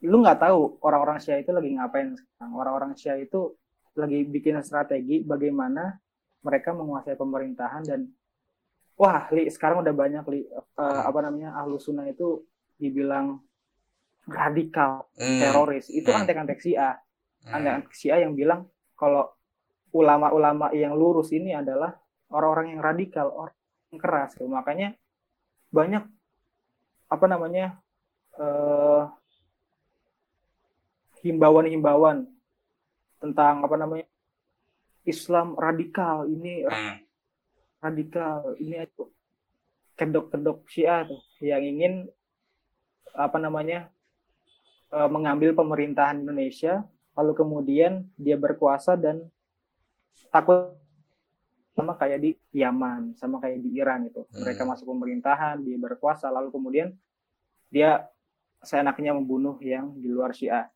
[0.02, 2.50] lu nggak tahu orang-orang Syiah itu lagi ngapain sekarang.
[2.50, 3.54] Orang-orang Syiah itu
[3.94, 6.02] lagi bikin strategi bagaimana
[6.42, 8.10] mereka menguasai pemerintahan dan
[8.98, 12.42] wah li sekarang udah banyak li eh, apa namanya ahlu sunnah itu
[12.74, 13.38] dibilang
[14.26, 15.94] radikal Hmm, teroris.
[15.94, 16.26] Itu Hmm.
[16.26, 16.98] antek-antek Syiah.
[17.46, 18.66] Hmm, antek-antek Syiah yang bilang
[18.98, 19.30] kalau
[19.92, 21.96] ulama-ulama yang lurus ini adalah
[22.32, 23.56] orang-orang yang radikal orang
[23.92, 24.36] yang keras.
[24.36, 24.48] Gitu.
[24.48, 24.96] makanya
[25.68, 26.04] banyak
[27.08, 27.80] apa namanya
[28.36, 29.02] eh,
[31.24, 32.28] himbauan-himbauan
[33.18, 34.06] tentang apa namanya
[35.08, 36.28] Islam radikal.
[36.28, 36.96] Ini hmm,
[37.80, 38.54] radikal.
[38.60, 39.08] Ini itu
[39.98, 42.06] kedok-kedok Syiah tuh yang ingin
[43.16, 43.88] apa namanya
[44.92, 46.84] eh, mengambil pemerintahan Indonesia
[47.18, 49.26] lalu kemudian dia berkuasa dan
[50.28, 50.76] takut
[51.78, 54.74] sama kayak di Yaman sama kayak di Iran itu mereka Hmm.
[54.74, 56.90] masuk pemerintahan dia berkuasa lalu kemudian
[57.70, 58.02] dia
[58.64, 60.66] seenaknya membunuh yang di luar Syiah.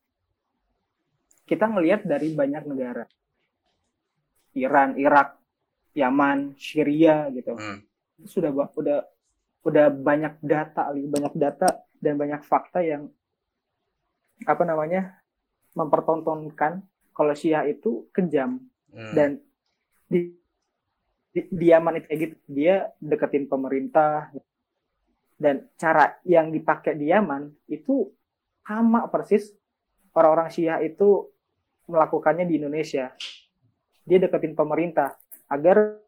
[1.43, 3.03] Kita ngelihat dari banyak negara.
[4.55, 5.35] Iran Irak
[5.91, 7.57] Yaman Syria gitu.
[7.57, 7.83] Hmm,
[8.21, 8.99] itu sudah udah
[9.67, 13.11] udah banyak data banyak data dan banyak fakta yang
[14.47, 15.19] apa namanya
[15.75, 16.79] mempertontonkan
[17.11, 18.61] kalau Syiah itu kejam
[18.93, 19.13] hmm.
[19.17, 19.29] dan
[20.07, 20.29] di,
[21.33, 24.29] di, di Yaman itu kayak gitu dia deketin pemerintah
[25.41, 28.07] dan cara yang dipakai di Yaman itu
[28.63, 29.51] sama persis
[30.15, 31.27] orang-orang Syiah itu
[31.89, 33.11] melakukannya di Indonesia
[34.07, 35.17] dia deketin pemerintah
[35.51, 35.99] agar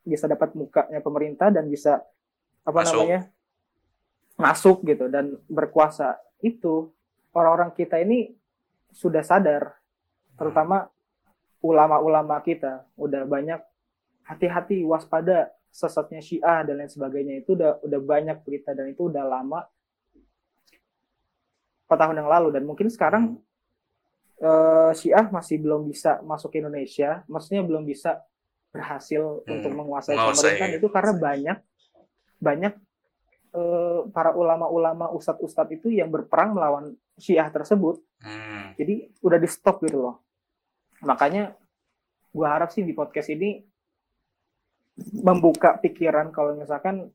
[0.00, 2.02] bisa dapat mukanya pemerintah dan bisa
[2.64, 3.04] apa Masuk.
[3.04, 3.20] namanya
[4.40, 6.88] masuk gitu dan berkuasa itu
[7.36, 8.32] orang-orang kita ini
[8.90, 9.76] sudah sadar
[10.40, 10.88] terutama
[11.60, 13.60] ulama-ulama kita udah banyak
[14.24, 17.44] hati-hati waspada sesatnya Syiah dan lain sebagainya.
[17.44, 19.68] Itu udah udah banyak berita dan itu udah lama
[21.86, 22.48] empat tahun yang lalu.
[22.56, 23.38] Dan mungkin sekarang
[24.40, 27.22] eh, Syiah masih belum bisa masuk ke Indonesia.
[27.28, 28.24] Maksudnya belum bisa
[28.70, 31.58] berhasil Hmm, untuk menguasai pemerintahan itu karena banyak
[32.40, 32.74] banyak
[33.52, 38.00] eh, para ulama-ulama ustadz-ustadz itu yang berperang melawan Syiah tersebut.
[38.24, 40.29] Hmm, jadi udah di stop gitu loh
[41.02, 41.56] makanya
[42.30, 43.60] gua harap sih di podcast ini
[45.24, 47.08] membuka pikiran kalau misalkan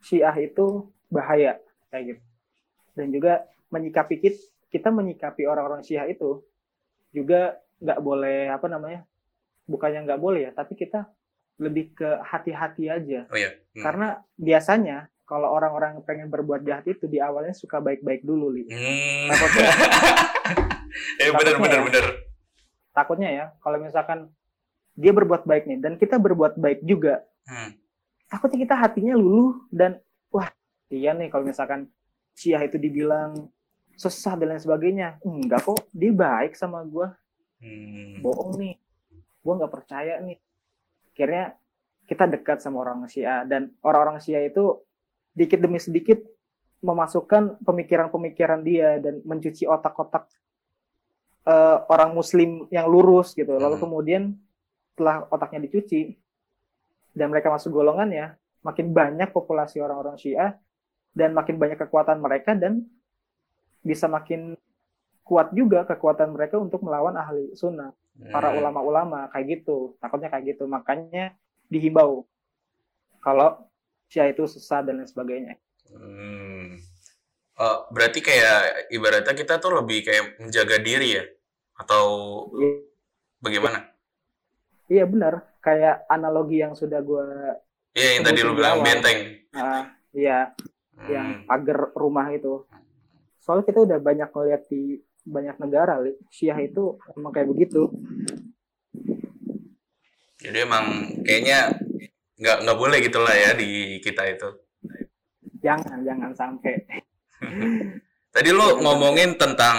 [0.00, 1.60] Syiah itu bahaya
[1.92, 2.22] kayak gitu.
[2.96, 4.40] Dan juga menyikapi kita,
[4.72, 6.40] kita menyikapi orang-orang Syiah itu
[7.12, 9.04] juga nggak boleh apa namanya?
[9.68, 11.06] Bukannya nggak boleh ya, tapi kita
[11.60, 13.28] lebih ke hati-hati aja.
[13.28, 13.52] Oh iya.
[13.76, 13.84] Hmm.
[13.84, 18.66] Karena biasanya kalau orang-orang pengen berbuat jahat itu di awalnya suka baik-baik dulu, Li.
[18.66, 19.28] Hmm.
[19.30, 19.70] Takutnya,
[21.22, 21.80] eh ya.
[21.84, 22.29] bener.
[23.00, 24.28] Takutnya ya kalau misalkan
[24.92, 27.72] dia berbuat baik nih dan kita berbuat baik juga, Hmm.
[28.28, 29.96] takutnya kita hatinya luluh dan
[30.28, 30.52] wah
[30.92, 31.88] iya nih kalau misalkan
[32.36, 33.48] Syiah itu dibilang
[33.96, 37.16] sesat dan lain sebagainya enggak kok dia baik sama gua
[37.64, 38.20] Hmm.
[38.20, 38.76] bohong nih
[39.40, 40.36] gua nggak percaya nih
[41.16, 41.56] akhirnya
[42.04, 44.84] kita dekat sama orang Syiah dan orang-orang Syiah itu
[45.32, 46.20] dikit demi sedikit
[46.80, 50.28] memasukkan pemikiran-pemikiran dia dan mencuci otak-otak
[51.46, 53.84] eh, orang Muslim yang lurus gitu lalu Hmm.
[53.84, 54.22] kemudian
[54.92, 56.12] setelah otaknya dicuci
[57.16, 60.52] dan mereka masuk golongannya makin banyak populasi orang-orang Syiah
[61.16, 62.84] dan makin banyak kekuatan mereka dan
[63.80, 64.54] bisa makin
[65.24, 67.96] kuat juga kekuatan mereka untuk melawan ahli sunnah
[68.28, 68.60] para Hmm.
[68.60, 71.32] ulama-ulama kayak gitu takutnya kayak gitu makanya
[71.72, 72.28] dihimbau
[73.24, 73.64] kalau
[74.12, 75.54] Syiah itu sesat dan lain sebagainya
[75.88, 76.59] Hmm.
[77.56, 81.24] Oh, berarti kayak ibaratnya kita tuh lebih kayak menjaga diri ya?
[81.76, 82.04] Atau
[82.56, 82.84] I-
[83.38, 83.88] bagaimana?
[84.86, 87.26] iya benar kayak analogi yang sudah gue
[87.94, 88.86] Iya yang tadi lu bilang awal.
[88.86, 89.18] benteng.
[90.10, 90.50] iya
[90.90, 91.06] Hmm.
[91.08, 92.66] yang pagar rumah itu
[93.40, 96.12] soalnya kita udah banyak melihat di banyak negara Li.
[96.28, 97.88] Syiah itu emang kayak begitu
[100.36, 100.84] Jadi emang
[101.22, 101.72] kayaknya
[102.36, 104.48] nggak nggak boleh gitulah ya di kita itu.
[105.60, 106.84] jangan jangan sampai
[108.30, 109.78] Tadi lu ngomongin tentang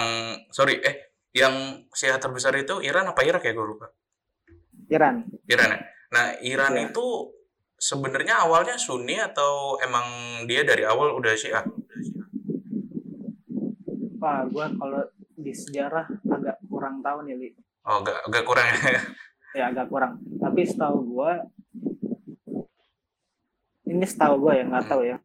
[0.50, 3.88] sorry eh yang Syiah terbesar itu Iran apa Irak ya gue lupa.
[4.92, 5.80] Iran Iran ya.
[6.12, 6.92] Nah Iran Iya.
[6.92, 7.06] itu
[7.80, 10.04] sebenarnya awalnya Sunni atau emang
[10.44, 11.64] dia dari awal udah Syiah?
[14.22, 15.02] wah gue kalau
[15.34, 17.48] di sejarah agak kurang tahu nih Li.
[17.82, 19.02] Oh agak agak kurang ya.
[19.58, 21.42] ya agak kurang tapi setahu gua
[23.84, 25.16] ini setahu gua ya nggak tahu ya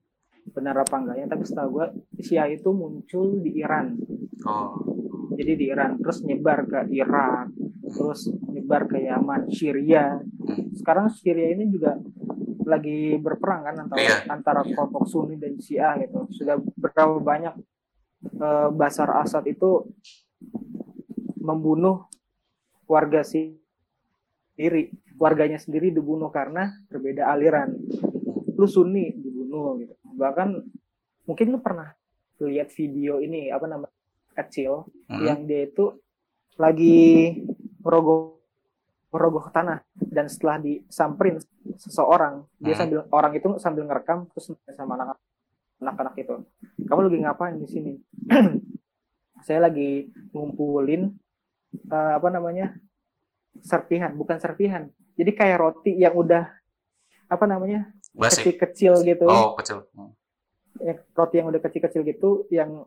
[0.57, 3.93] benar apa enggaknya tapi setahu gua Syiah itu muncul di Iran.
[4.45, 4.73] Oh.
[5.37, 7.53] jadi di Iran terus nyebar ke Irak
[7.93, 10.17] terus nyebar ke Yaman Syria.
[10.73, 11.93] Sekarang Syria ini juga
[12.67, 14.17] lagi berperang kan antara Iya.
[14.27, 16.27] antara kelompok Sunni dan Syiah gitu.
[16.33, 17.53] Sudah berapa banyak
[18.37, 19.87] eh, Basar Asad itu
[21.37, 22.09] membunuh
[22.89, 27.73] warga sendiri warganya sendiri dibunuh karena berbeda aliran.
[28.57, 30.65] Lu Sunni dibunuh gitu bahkan
[31.29, 31.93] mungkin lu pernah
[32.41, 33.93] lihat video ini apa namanya
[34.33, 35.23] kecil Hmm.
[35.23, 35.95] yang dia itu
[36.59, 37.39] lagi
[37.79, 38.37] merogoh
[39.13, 41.39] merogoh tanah dan setelah disamperin
[41.79, 42.81] seseorang dia Hmm.
[42.81, 45.17] sambil orang itu sambil ngerekam terus sama anak
[45.79, 46.35] anak-anak itu
[46.83, 47.93] kamu lagi ngapain di sini
[49.45, 51.13] saya lagi ngumpulin
[51.87, 52.73] eh, apa namanya
[53.61, 56.45] serpihan bukan serpihan jadi kayak roti yang udah
[57.27, 59.85] apa namanya Kecil-kecil gitu Oh kecil.
[59.93, 60.11] Hmm.
[60.77, 62.85] ya, roti yang udah kecil-kecil gitu yang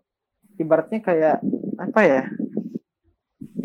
[0.57, 1.37] ibaratnya kayak
[1.77, 2.23] apa ya?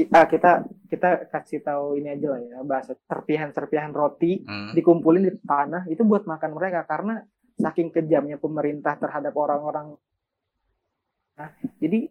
[0.09, 0.51] Ah, kita
[0.85, 4.71] kita kasih tahu ini aja lah ya bahasa serpihan-serpihan roti Hmm.
[4.71, 6.83] dikumpulin di tanah itu buat makan mereka.
[6.83, 7.21] Karena
[7.55, 9.95] saking kejamnya pemerintah terhadap orang-orang
[11.35, 12.07] nah, jadi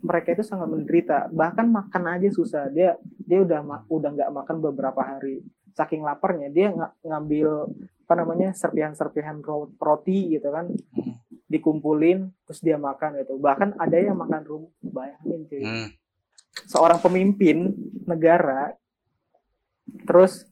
[0.00, 1.28] mereka itu sangat menderita.
[1.28, 2.66] Bahkan makan aja susah.
[2.68, 5.42] Dia dia udah udah nggak makan beberapa hari.
[5.72, 7.68] Saking laparnya dia nga- ngambil
[8.12, 11.16] apa namanya serpihan-serpihan ro- roti gitu kan Hmm.
[11.48, 15.88] dikumpulin terus dia makan gitu bahkan ada yang makan rumput bayangin cuy Hmm.
[16.68, 17.72] seorang pemimpin
[18.04, 18.76] negara
[20.04, 20.44] terus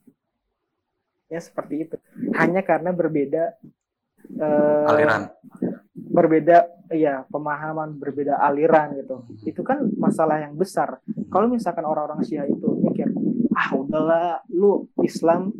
[1.29, 1.97] ya seperti itu
[2.33, 3.53] hanya karena berbeda
[4.41, 5.29] eh, Aliran.
[5.93, 6.57] berbeda
[6.97, 10.97] ya pemahaman berbeda aliran gitu itu kan masalah yang besar
[11.29, 13.13] kalau misalkan orang-orang Syiah itu mikir
[13.53, 15.53] ah udahlah lu Islam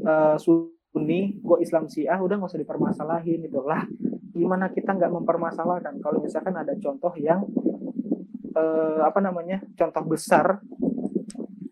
[0.00, 0.36] eh,
[0.94, 3.82] Sunni gue Islam Syiah udah nggak usah dipermasalahin gitu lah
[4.30, 7.42] gimana kita nggak mempermasalahkan kalau misalkan ada contoh yang
[8.54, 10.62] eh, apa namanya contoh besar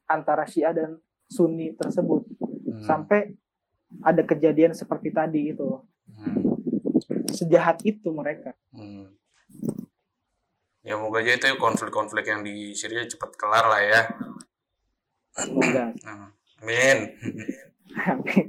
[0.04, 2.26] antara Syiah dan Sunni tersebut
[2.62, 2.80] Hmm.
[2.80, 3.36] sampai
[4.00, 6.56] ada kejadian seperti tadi itu Hmm.
[7.28, 9.12] sejahat itu mereka Hmm.
[10.82, 14.00] Ya moga aja itu konflik-konflik yang di Syria cepat kelar lah ya.
[15.32, 16.98] semoga Nah, Amin.
[18.12, 18.46] amin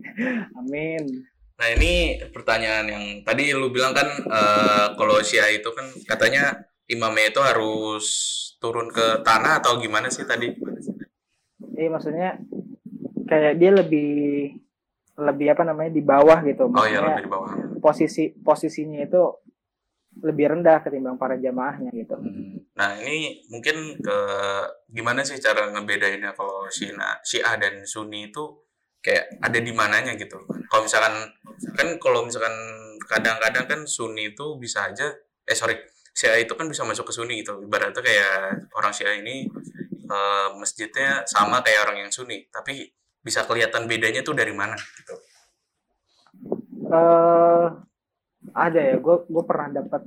[0.58, 1.06] amin
[1.54, 6.50] Nah ini pertanyaan yang tadi lu bilang kan eh, kalau Syiah itu kan katanya
[6.90, 8.06] imamnya itu harus
[8.58, 10.50] turun ke tanah atau gimana sih tadi?
[11.78, 12.42] Iya maksudnya
[13.30, 14.12] kayak dia lebih
[15.14, 16.68] lebih apa namanya di bawah gitu.
[16.68, 17.52] Oh iya Maksudnya lebih di bawah.
[17.80, 19.22] posisi posisinya itu
[20.26, 22.18] lebih rendah ketimbang para jamaahnya gitu.
[22.18, 22.66] Hmm.
[22.74, 24.18] Nah ini mungkin ke
[24.90, 28.42] gimana sih cara ngebedainnya kalau Syiah dan Sunni itu
[29.04, 30.40] kayak ada di mananya gitu.
[30.72, 31.14] Kalau misalkan
[31.76, 32.56] kan kalau misalkan
[33.04, 35.12] kadang-kadang kan Sunni itu bisa aja
[35.44, 35.76] eh sorry
[36.16, 37.60] Syiah itu kan bisa masuk ke Sunni gitu.
[37.60, 39.44] Ibaratnya kayak orang Syiah ini
[40.08, 42.88] eh, masjidnya sama kayak orang yang Sunni, tapi
[43.20, 45.16] bisa kelihatan bedanya tuh dari mana gitu.
[46.94, 47.66] eh
[48.54, 50.04] ada ya, gue gue pernah dapat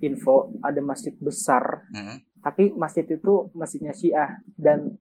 [0.00, 2.22] info ada masjid besar, Hmm.
[2.40, 4.96] tapi masjid itu masjidnya Syiah dan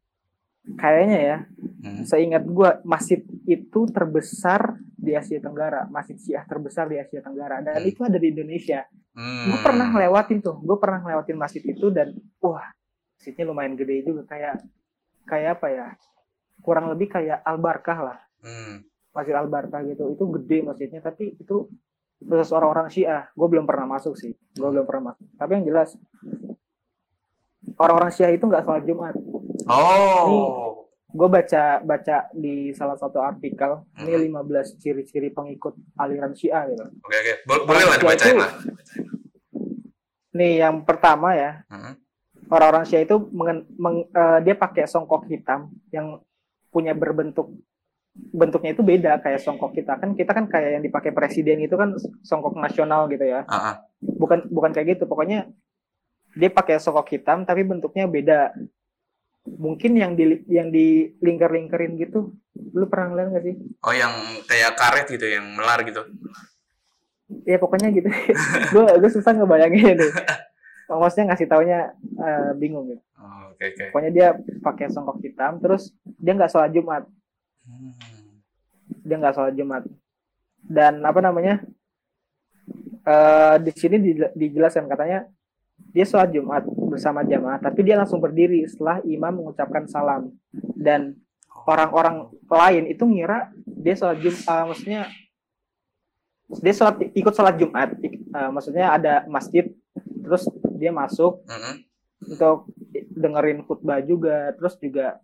[0.74, 1.38] kayaknya ya,
[1.86, 2.02] Hmm.
[2.02, 7.78] seingat gue masjid itu terbesar di Asia Tenggara, masjid Syiah terbesar di Asia Tenggara dan
[7.78, 7.90] Hmm.
[7.94, 8.90] itu ada di Indonesia.
[9.14, 9.54] Hmm.
[9.54, 12.74] Gue pernah ngelewatin tuh, gue pernah ngelewatin masjid itu dan wah
[13.22, 14.66] masjidnya lumayan gede juga kayak
[15.30, 15.88] kayak apa ya?
[16.66, 18.18] Kurang lebih kayak Al Barkah lah.
[18.42, 18.82] Hmm.
[19.14, 20.10] Masjid Al Barkah gitu.
[20.10, 21.70] Itu gede masjidnya tapi itu
[22.26, 23.30] khusus orang-orang Syiah.
[23.38, 24.34] Gue belum pernah masuk sih.
[24.58, 25.26] Gue belum pernah masuk.
[25.38, 25.94] Tapi yang jelas
[27.78, 29.16] orang-orang Syiah itu nggak sholat Jumat.
[29.66, 30.86] Oh.
[31.08, 34.04] Gue baca baca di salah satu artikel Mhm.
[34.04, 36.84] ini 15 ciri-ciri pengikut aliran Syiah gitu.
[36.84, 37.34] Oke oke.
[37.46, 38.52] Bo- Boleh lah dibacain itu- lah.
[40.34, 41.96] Nih yang pertama ya, Hmm.
[42.46, 46.20] orang-orang Syiah itu mengen- meng- eh, dia pakai songkok hitam yang
[46.70, 47.56] punya berbentuk
[48.16, 51.92] bentuknya itu beda kayak songkok kita kan kita kan kayak yang dipakai presiden itu kan
[52.22, 53.84] songkok nasional gitu ya ah.
[54.00, 55.52] bukan bukan kayak gitu pokoknya
[56.32, 58.56] dia pakai songkok hitam tapi bentuknya beda
[59.46, 62.34] mungkin yang di yang di lingkar-lingkarin gitu
[62.74, 63.56] lu pernah ngeliat gak sih
[63.86, 64.12] Oh yang
[64.44, 66.02] kayak karet gitu, yang melar gitu.
[67.44, 68.10] ya pokoknya gitu
[68.74, 70.12] gue gue susah ngebayangin deh
[70.88, 71.80] maksudnya ngasih taunya
[72.18, 73.86] eh, bingung gitu Oh, Oke oke.
[73.90, 74.28] pokoknya dia
[74.60, 77.04] pakai songkok hitam terus dia nggak sholat jumat
[77.66, 78.38] Hmm.
[79.02, 79.82] dia nggak sholat jumat
[80.62, 81.66] dan apa namanya
[83.04, 85.26] eh di sini di- dijelaskan katanya
[85.96, 90.32] dia sholat jumat bersama jamaah tapi dia langsung berdiri setelah imam mengucapkan salam.
[90.76, 91.16] Dan
[91.66, 95.02] orang-orang lain itu ngira dia sholat jumat maksudnya
[96.62, 97.90] dia sholat ikut sholat jumat.
[98.04, 99.72] Eh, maksudnya ada masjid
[100.26, 101.76] terus dia masuk Mm-mm.
[102.36, 102.68] untuk
[103.16, 105.22] dengerin khutbah juga terus juga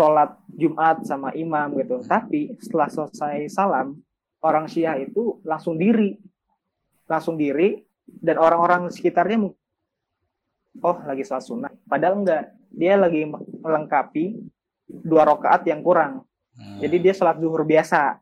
[0.00, 2.00] sholat Jumat sama imam gitu.
[2.00, 4.00] Tapi setelah selesai salam
[4.40, 6.16] orang Syiah itu langsung diri.
[7.04, 9.59] Langsung diri dan orang-orang sekitarnya mu-
[10.78, 13.26] oh lagi sholat sunnah padahal enggak dia lagi
[13.60, 14.38] melengkapi
[14.86, 16.76] dua rakaat yang kurang Hmm.
[16.82, 18.18] jadi dia sholat zuhur biasa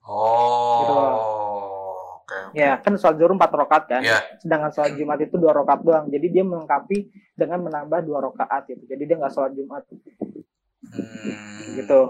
[0.00, 0.90] Gitu.
[0.90, 2.18] Oh.
[2.18, 2.56] Oke oke.
[2.56, 4.18] ya kan sholat zuhur empat rakaat kan Iya.
[4.40, 7.06] sedangkan sholat Jumat itu dua rakaat doang jadi dia melengkapi
[7.36, 11.74] dengan menambah dua rakaat gitu jadi dia nggak sholat Jumat Hmm.
[11.74, 12.00] gitu.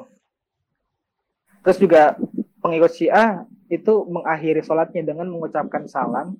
[1.60, 2.14] Terus juga
[2.60, 6.38] pengikut Syiah itu mengakhiri sholatnya dengan mengucapkan salam,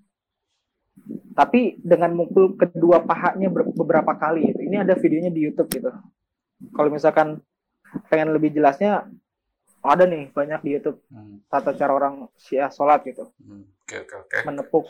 [1.33, 4.51] tapi dengan mukul kedua pahanya ber- beberapa kali.
[4.51, 4.61] Itu.
[4.61, 5.91] Ini ada videonya di YouTube gitu.
[6.73, 7.39] Kalau misalkan
[8.09, 9.07] pengen lebih jelasnya,
[9.81, 11.39] ada nih banyak di YouTube Hmm.
[11.47, 13.63] tata cara orang Syiah sholat gitu, Hmm.
[13.83, 14.39] Oke oke oke.
[14.45, 14.87] menepuk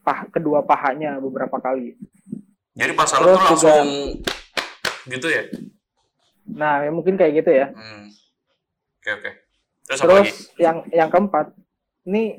[0.00, 1.98] pah kedua pahanya beberapa kali.
[2.74, 3.90] Jadi pas salat tuh Terus juga- langsung
[5.08, 5.42] gitu ya?
[6.46, 7.66] Nah, ya mungkin kayak gitu ya.
[7.72, 8.06] Hmm.
[9.00, 9.30] Oke oke.
[9.84, 10.30] Terus, apa lagi?
[10.30, 11.46] Terus yang yang keempat,
[12.04, 12.38] ini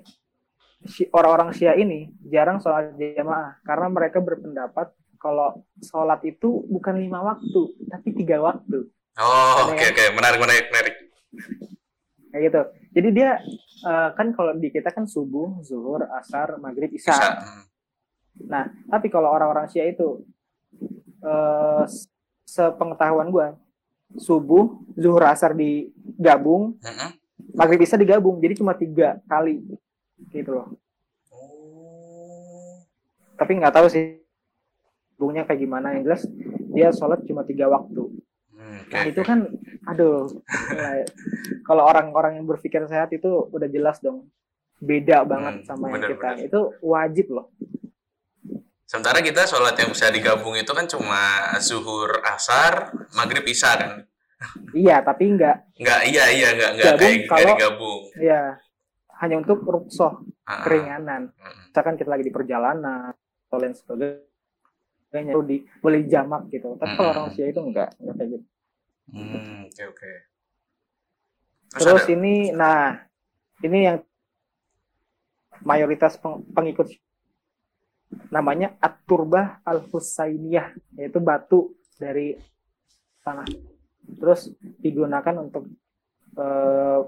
[1.12, 7.62] orang-orang Syiah ini jarang sholat jamaah karena mereka berpendapat kalau sholat itu bukan lima waktu
[7.86, 10.96] tapi tiga waktu Oh Ada oke yang- oke menarik menarik menarik.
[12.28, 12.62] kayak gitu.
[12.92, 13.30] Jadi dia
[13.82, 17.16] eh, kan kalau di kita kan subuh, zuhur, asar, maghrib, isya.
[17.16, 17.64] Hmm.
[18.46, 20.28] Nah, tapi kalau orang-orang Syiah itu
[21.86, 22.12] s-
[22.46, 23.56] sepengetahuan gua
[24.16, 27.10] subuh, zuhur, asar digabung, Mm-mm.
[27.52, 28.38] maghrib, isya digabung.
[28.38, 29.64] Jadi cuma tiga kali
[30.30, 30.68] gitu loh.
[31.30, 32.80] Oh.
[33.36, 34.24] tapi nggak tahu sih
[35.14, 36.24] bungnya kayak gimana yang jelas
[36.70, 38.08] dia sholat cuma tiga waktu
[38.50, 39.40] Hmm, oke, nah itu kan
[39.86, 40.32] aduh
[41.62, 44.32] kalau orang-orang yang berpikir sehat itu udah jelas dong
[44.78, 46.48] beda banget Hmm, sama yang bener, kita bener.
[46.48, 47.48] itu wajib loh
[48.86, 51.20] Sementara kita sholat yang bisa digabung itu kan cuma
[51.58, 53.92] zuhur, asar, maghrib, isya kan?
[54.72, 58.02] iya tapi nggak Nggak, iya iya nggak nggak Gabung kayak kalau- digabung.
[58.16, 58.42] ya
[59.20, 60.64] hanya untuk ruksoh Ah, ah.
[60.64, 61.72] keringanan Mm-mm.
[61.72, 63.12] misalkan kita lagi di perjalanan
[63.48, 64.24] atau lain sebagainya
[65.32, 67.16] itu di boleh jamak gitu tapi kalau Hmm.
[67.16, 68.46] orang usia itu enggak enggak kayak gitu
[69.06, 70.12] Hmm, oke oke.
[71.78, 72.98] Terus ada- ini, nah,
[73.62, 73.98] ini yang
[75.62, 76.90] mayoritas peng- pengikut
[78.30, 82.34] namanya At-Turbah Al-Husainiyah, yaitu batu dari
[83.22, 83.46] tanah.
[84.18, 84.50] Terus
[84.82, 85.70] digunakan untuk
[86.34, 87.00] eh,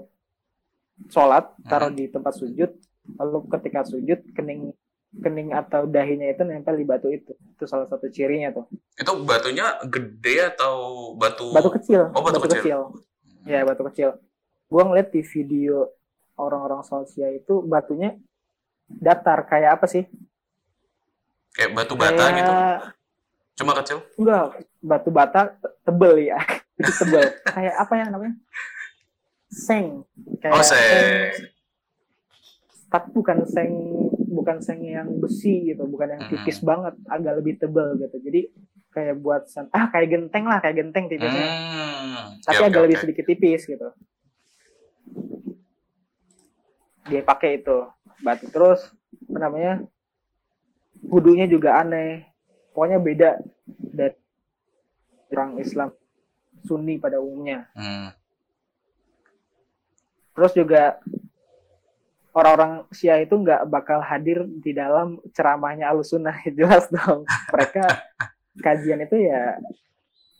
[1.06, 2.74] sholat taruh di tempat sujud
[3.16, 4.74] lalu ketika sujud kening
[5.16, 7.32] kening atau dahinya itu nempel di batu itu.
[7.56, 8.68] Itu salah satu cirinya tuh.
[8.92, 10.74] Itu batunya gede atau
[11.16, 11.48] batu?
[11.48, 12.12] batu kecil.
[12.12, 12.92] Oh, batu kecil.
[13.48, 14.20] ya batu kecil.
[14.68, 15.88] Gua ngeliat di video
[16.36, 18.20] orang-orang sosial itu batunya
[18.84, 19.48] datar.
[19.48, 20.04] Kayak apa sih?
[21.56, 22.52] Kayak batu bata kayak gitu.
[23.64, 23.98] Cuma kecil.
[24.20, 24.44] enggak.
[24.78, 26.38] Batu bata te- tebel ya.
[26.78, 27.26] Itu tebel.
[27.56, 28.36] Kayak apa ya namanya
[29.48, 30.04] seng.
[30.38, 31.32] Kayak Oh, seng.
[32.88, 33.72] tapi bukan seng
[34.28, 38.16] bukan seng yang besi gitu bukan yang tipis banget agak lebih tebel gitu.
[38.18, 38.40] Jadi
[38.88, 41.48] kayak buat sen- ah kayak genteng lah kayak genteng tipisnya.
[41.48, 42.40] Hmm.
[42.40, 43.88] tapi Oke, agak oke, lebih sedikit tipis gitu.
[47.04, 47.78] Dia pakai itu
[48.18, 48.48] batu.
[48.48, 48.80] Terus
[49.26, 49.72] apa namanya
[51.02, 52.24] wudhunya juga aneh.
[52.70, 53.30] Pokoknya beda
[53.66, 54.14] dari
[55.30, 55.88] orang Islam
[56.62, 57.68] Sunni pada umumnya.
[57.72, 58.12] Hmm.
[60.38, 61.02] Terus juga
[62.30, 68.06] orang-orang Syiah itu nggak bakal hadir di dalam ceramahnya Alusunnah jelas dong mereka
[68.62, 69.58] kajian itu ya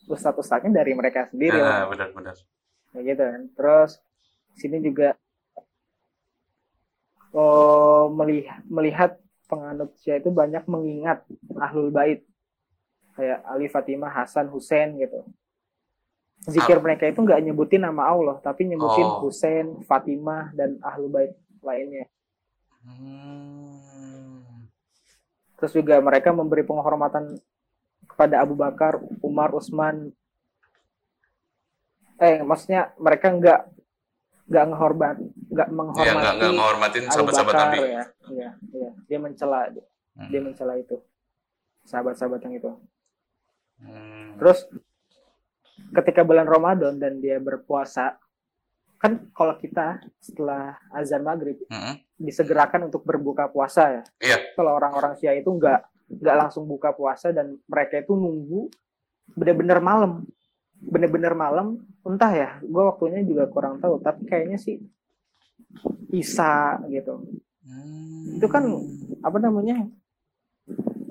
[0.09, 1.61] ustadz-ustadznya dari mereka sendiri.
[1.61, 2.35] Ah, benar-benar.
[2.91, 3.43] Kayak gitu kan.
[3.53, 3.91] Terus
[4.57, 5.15] sini juga
[7.37, 9.11] oh melihat melihat
[9.47, 11.23] penganut Syiah itu banyak mengingat
[11.61, 12.25] ahlul bait
[13.15, 15.29] kayak Ali Fatimah Hasan Husain gitu.
[16.47, 19.27] Zikir mereka itu nggak nyebutin nama Allah, tapi nyebutin Oh.
[19.27, 22.07] Husain, Fatimah dan ahlul bait lainnya.
[22.87, 24.69] Hmm.
[25.57, 27.37] Terus juga mereka memberi penghormatan
[28.07, 30.15] kepada Abu Bakar, Umar, Utsman.
[32.17, 33.61] Eh, maksudnya mereka nggak
[34.49, 35.17] nggak ngehormat,
[35.53, 37.79] nggak Iya, menghormati nggak nggak menghormatin Abu sahabat-sahabat Bakar Nabi.
[37.79, 38.05] ya.
[38.31, 38.91] Iya, iya.
[39.05, 39.61] Dia mencela,
[40.17, 40.31] Hmm.
[40.33, 40.97] dia mencela itu.
[41.85, 42.71] Sahabat-sahabat yang itu.
[43.79, 44.35] Hmm.
[44.41, 44.59] Terus
[45.95, 48.17] ketika bulan Ramadan dan dia berpuasa,
[48.99, 52.03] kan kalau kita setelah azan maghrib Hmm.
[52.19, 54.03] disegerakan untuk berbuka puasa ya.
[54.19, 54.37] Iya.
[54.59, 55.81] Kalau orang-orang Syiah itu nggak
[56.19, 58.67] nggak langsung buka puasa dan mereka itu nunggu
[59.39, 60.27] bener-bener malam,
[60.83, 61.85] bener-bener malam.
[62.03, 64.01] Entah ya, gue waktunya juga kurang tahu.
[64.03, 64.83] Tapi kayaknya sih
[66.11, 67.23] Isa gitu.
[67.63, 68.41] Hmm.
[68.41, 68.65] Itu kan
[69.21, 69.85] apa namanya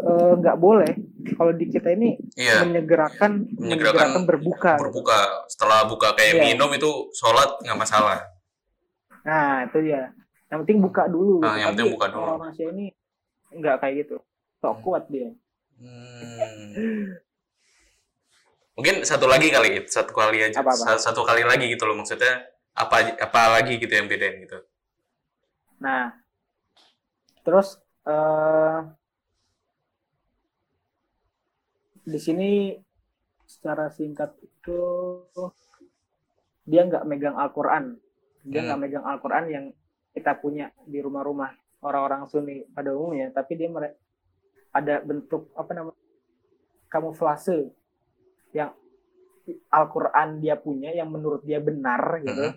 [0.08, 0.92] eh, nggak boleh.
[1.30, 2.64] Kalau di kita ini Iya.
[2.64, 4.74] menyegerakan, Menyegerakan menyegerakan berbuka.
[4.78, 6.44] berbuka setelah buka kayak Iya.
[6.48, 8.20] minum itu sholat nggak masalah
[9.22, 10.16] Nah itu dia.
[10.48, 11.44] Yang penting buka dulu.
[11.44, 12.24] Ah, yang penting buka dulu.
[12.26, 12.96] Orang Asia ini
[13.52, 14.18] nggak kayak gitu.
[14.58, 15.30] Sok kuat dia.
[15.78, 17.14] Hmm.
[18.74, 19.90] mungkin satu lagi kali It.
[19.90, 20.98] satu kali aja Apa-apa?
[20.98, 24.58] Sa- satu kali lagi gitu loh maksudnya apa apa lagi gitu yang bedain gitu
[25.78, 26.10] Nah,
[27.42, 28.80] terus eh
[32.08, 32.50] di sini
[33.44, 34.80] secara singkat itu
[36.68, 37.96] dia nggak megang Al-Quran,
[38.44, 38.68] dia Hmm.
[38.72, 39.66] nggak megang Al-Quran yang
[40.16, 41.52] kita punya di rumah-rumah
[41.84, 43.70] orang-orang Sunni pada umumnya, tapi dia
[44.72, 46.00] ada bentuk apa namanya
[46.88, 47.72] kamuflase
[48.52, 48.72] yang
[49.72, 52.36] Al-Quran dia punya yang menurut dia benar gitu.
[52.36, 52.54] Mhm.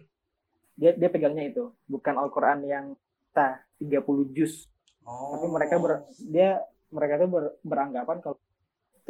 [0.74, 2.84] Dia dia pegangnya itu, bukan Al-Quran yang
[3.30, 4.66] kita 30 juz.
[5.06, 6.58] oh Tapi mereka ber, dia
[6.90, 8.38] mereka tuh ber- beranggapan kalau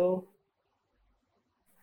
[0.00, 0.24] itu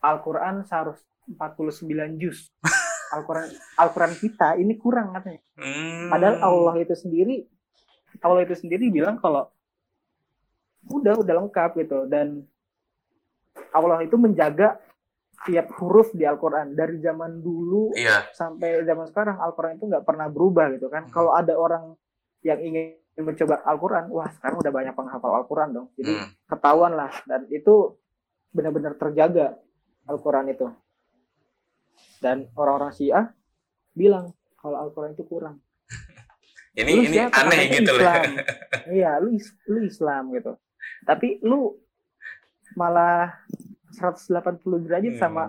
[0.02, 0.98] Al-Quran seharus
[1.30, 2.50] 49 juz.
[3.16, 3.48] Al-Quran
[3.78, 5.40] Al-Quran kita ini kurang katanya.
[5.56, 6.10] Hmm.
[6.10, 7.46] Padahal Allah itu sendiri
[8.26, 9.48] Allah itu sendiri bilang kalau
[10.90, 12.42] udah udah lengkap gitu dan
[13.76, 14.80] Allah itu menjaga
[15.46, 20.28] tiap huruf di Al-Quran dari zaman dulu iya sampai zaman sekarang Al-Quran itu nggak pernah
[20.28, 21.06] berubah gitu kan.
[21.08, 21.14] Hmm.
[21.14, 21.94] Kalau ada orang
[22.44, 25.88] yang ingin mencoba Al-Quran, wah sekarang udah banyak penghafal Al-Quran dong.
[25.98, 26.30] Jadi Hmm.
[26.46, 27.98] ketahuan lah dan itu
[28.58, 29.54] benar-benar terjaga
[30.10, 30.68] Al-Quran itu.
[32.18, 33.30] Dan orang-orang Syiah
[33.94, 35.62] bilang kalau Al-Quran itu kurang.
[36.80, 37.46] ini Lu ini siapa?
[37.46, 38.06] aneh gitu loh.
[38.90, 39.38] Iya, lu
[39.70, 40.58] lu Islam gitu.
[41.06, 41.78] Tapi lu
[42.74, 43.38] malah
[43.94, 45.22] 180 derajat Hmm.
[45.22, 45.44] sama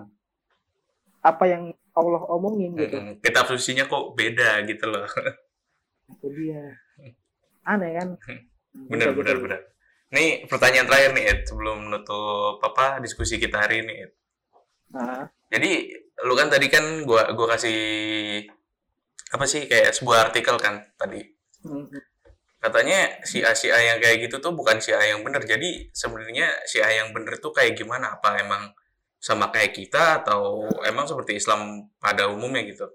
[1.19, 2.95] apa yang Allah omongin gitu.
[2.95, 5.03] Hmm, kitab sucinya kok beda gitu loh
[6.07, 6.63] Itu dia.
[7.61, 8.09] Aneh kan?
[8.89, 9.43] bener Gitu, bener gitu.
[9.45, 9.61] bener
[10.09, 14.11] nih pertanyaan terakhir nih Ed, sebelum menutup apa diskusi kita hari ini Ed.
[15.49, 15.71] Jadi
[16.25, 17.79] lu kan tadi kan gua gua kasih
[19.29, 21.21] apa sih kayak sebuah artikel kan tadi.
[21.65, 21.93] hmm.
[22.59, 25.45] Katanya si A si A yang kayak gitu tuh bukan si A yang bener.
[25.47, 28.19] Jadi sebenarnya si A yang bener tuh kayak gimana?
[28.19, 28.75] Apa emang
[29.15, 32.89] sama kayak kita atau emang seperti Islam pada umumnya gitu?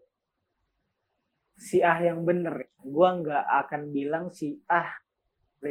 [1.54, 2.68] si Ah yang bener.
[2.82, 5.00] Gua nggak akan bilang si Ah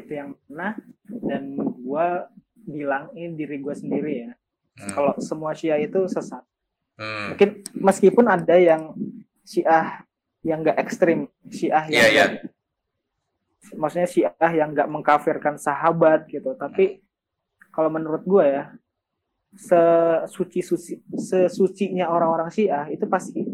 [0.01, 0.77] itu yang mana
[1.29, 2.31] dan gua
[2.63, 4.31] bilangin diri gua sendiri ya.
[4.79, 4.89] Hmm.
[4.93, 6.41] Kalau semua Syiah itu sesat.
[6.97, 7.33] Hmm.
[7.33, 8.97] Mungkin meskipun ada yang
[9.45, 10.05] Syiah
[10.43, 12.25] yang nggak ekstrim syiah yang Iya, iya.
[13.79, 16.99] maksudnya syiah yang nggak mengkafirkan sahabat gitu tapi
[17.71, 18.63] kalau menurut gue ya
[19.55, 23.47] sesuci suci sesucinya orang-orang syiah itu pasti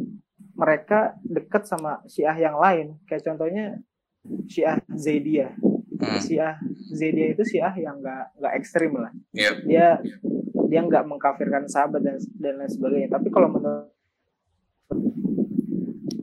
[0.58, 3.80] mereka dekat sama syiah yang lain kayak contohnya
[4.50, 5.54] syiah zaidiyah
[6.00, 6.56] Hmm, syiah
[6.90, 9.52] zaidiyah itu syiah yang nggak nggak ekstrim lah Iya.
[9.62, 9.88] dia
[10.66, 13.92] dia nggak mengkafirkan sahabat dan dan lain sebagainya tapi kalau menurut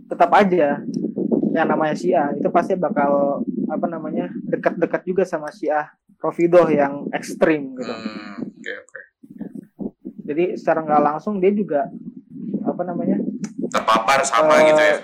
[0.07, 0.81] tetap aja
[1.53, 7.77] yang namanya Syiah itu pasti bakal apa namanya dekat-dekat juga sama Syiah Rofidoh yang ekstrim
[7.77, 9.01] gitu Hmm, Oke, oke.
[10.25, 11.89] jadi secara nggak langsung dia juga
[12.63, 13.21] apa namanya
[13.67, 14.97] Terpapar sama Eh, gitu ya.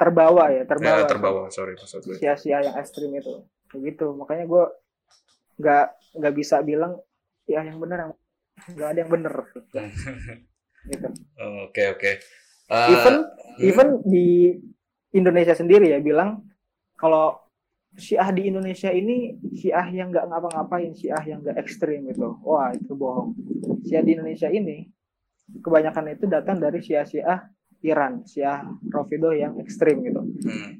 [0.00, 2.16] Terbawa ya terbawa Ya, terbawa, sorry maksud gue.
[2.16, 4.64] Syiah-Syiah yang ekstrim itu begitu makanya gue
[5.60, 5.86] nggak
[6.16, 6.96] nggak bisa bilang
[7.44, 8.12] ya yang benar yang
[8.74, 9.34] nggak ada yang benar
[10.90, 11.08] gitu
[11.68, 12.10] Oke, oke.
[12.70, 14.56] Eh, even hmm, even di
[15.12, 16.40] Indonesia sendiri ya bilang
[16.96, 17.36] kalau
[17.98, 22.38] Syiah di Indonesia ini Syiah yang nggak ngapa-ngapain, Syiah yang nggak ekstrim gitu.
[22.46, 23.34] Wah itu bohong.
[23.82, 24.86] Syiah di Indonesia ini
[25.58, 27.38] kebanyakan itu datang dari Syiah-Syiah
[27.80, 30.20] Iran, Syiah Rafidah yang ekstrim gitu.
[30.20, 30.70] hmm,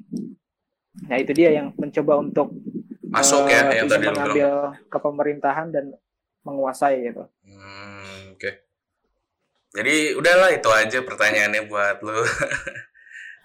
[1.07, 2.53] Nah itu dia yang mencoba untuk
[3.11, 5.85] masuk ya eh, yang tadi mengambil kepemerintahan dan
[6.45, 7.25] menguasai gitu.
[7.47, 8.51] Hmm, oke.
[9.71, 12.15] Jadi udahlah itu aja pertanyaannya buat lu.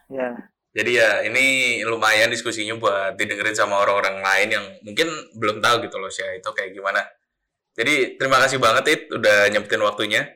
[0.07, 0.39] Ya,
[0.71, 5.99] Jadi ya ini lumayan diskusinya buat didengerin sama orang-orang lain yang mungkin belum tahu gitu
[5.99, 7.03] loh Syah itu kayak gimana.
[7.75, 10.31] Jadi terima kasih banget It udah nyempetin waktunya.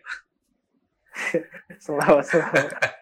[1.85, 2.67] selalu selalu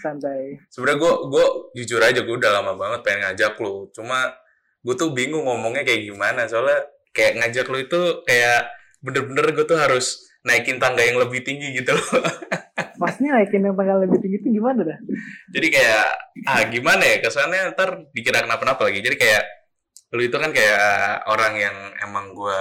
[0.00, 0.58] santai.
[0.72, 1.44] Sebenarnya gue gue
[1.82, 3.88] jujur aja gue udah lama banget pengen ngajak lu.
[3.92, 4.32] Cuma
[4.82, 6.82] gue tuh bingung ngomongnya kayak gimana soalnya
[7.14, 8.72] kayak ngajak lu itu kayak
[9.02, 12.08] bener-bener gue tuh harus naikin tangga yang lebih tinggi gitu loh.
[12.98, 14.98] Masnya naikin yang tanggal lebih tinggi itu gimana dah?
[15.54, 16.06] Jadi kayak
[16.50, 19.02] ah gimana ya kesannya ntar dikira kenapa-napa lagi.
[19.02, 19.44] Jadi kayak
[20.12, 22.58] lu itu kan kayak orang yang emang gua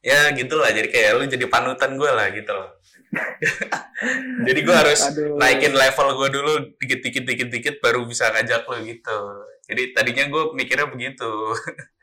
[0.00, 0.72] ya gitu lah.
[0.72, 2.68] Jadi kayak lu jadi panutan gue lah gitu loh.
[4.46, 5.38] jadi gua harus Aduh.
[5.38, 9.18] naikin level gue dulu dikit-dikit dikit-dikit baru bisa ngajak lu gitu.
[9.64, 11.30] Jadi tadinya gue mikirnya begitu.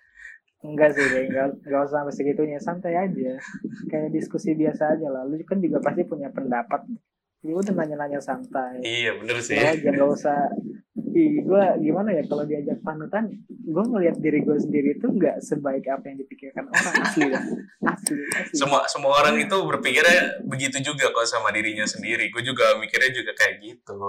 [0.61, 3.33] Enggak sih, enggak, enggak usah sampai segitunya, santai aja.
[3.89, 5.25] Kayak diskusi biasa aja lah.
[5.25, 6.85] Lu kan juga pasti punya pendapat.
[7.41, 8.77] Ya udah nanya-nanya santai.
[8.85, 9.57] iya bener sih.
[9.57, 10.37] Lo aja nggak usah.
[11.11, 15.83] Ih, gue gimana ya kalau diajak panutan, gue ngelihat diri gue sendiri tuh nggak sebaik
[15.85, 17.27] apa yang dipikirkan orang asli.
[17.83, 18.55] Asli, asli.
[18.55, 22.31] Semua semua orang itu berpikirnya begitu juga kok sama dirinya sendiri.
[22.31, 23.99] Gue juga mikirnya juga kayak gitu.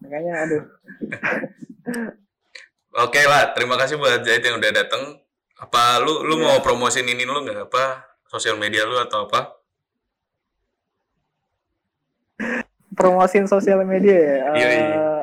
[0.00, 0.62] Makanya aduh,
[2.94, 5.20] Oke lah, terima kasih buat Zait yang udah dateng.
[5.54, 6.44] Apa lu lu Iya.
[6.46, 9.60] mau promosin ini lu nggak apa sosial media lu atau apa?
[12.94, 14.38] promosin sosial media ya.
[14.54, 15.13] Iya, Eh, iya.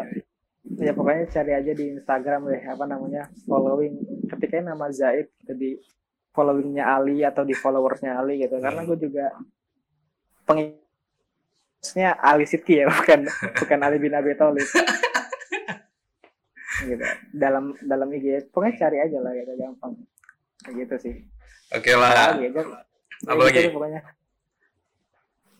[0.82, 0.92] Ya.
[0.92, 3.94] Pokoknya cari aja di Instagram deh apa namanya following.
[4.28, 5.72] Ketiknya nama Zaid gitu di
[6.32, 8.58] followingnya Ali atau di followersnya Ali gitu.
[8.58, 9.30] Karena gue juga
[10.44, 14.66] pengikutnya Ali Sidki ya bukan bukan Ali bin Abi Thalib.
[16.82, 19.94] Gitu dalam dalam IG pokoknya cari aja lah gitu gampang.
[20.66, 21.16] Kayak gitu sih.
[21.78, 22.34] Oke lah.
[22.34, 22.62] lagi aja
[23.30, 23.60] Apa Ya lagi?
[23.62, 24.02] gitu pokoknya.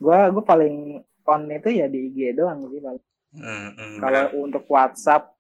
[0.02, 0.98] Gua gua paling
[1.30, 5.32] on itu ya di IG doang sih paling Hmm, hmm, kalau untuk WhatsApp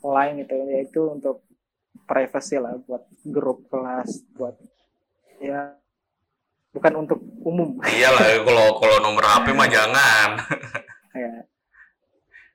[0.00, 1.44] lain itu ya itu untuk
[2.08, 4.56] privacy lah buat grup kelas buat
[5.36, 5.76] ya
[6.72, 7.76] bukan untuk umum.
[7.92, 10.28] Iyalah kalau kalau nomor HP mah jangan.
[11.24, 11.44] ya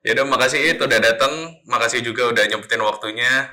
[0.06, 1.34] Ya udah makasih itu udah dateng,
[1.66, 3.50] makasih juga udah nyempetin waktunya.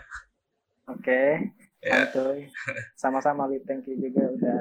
[0.85, 1.49] oke
[1.83, 2.47] Ya, santuy.
[2.95, 4.59] Sama-sama Li thank you juga udah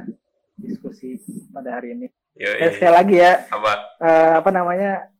[0.58, 1.22] diskusi
[1.54, 2.08] pada hari ini.
[2.34, 2.58] Yoi.
[2.58, 3.34] dan sekali lagi ya.
[3.52, 3.74] Apa?
[4.02, 5.12] eh, apa namanya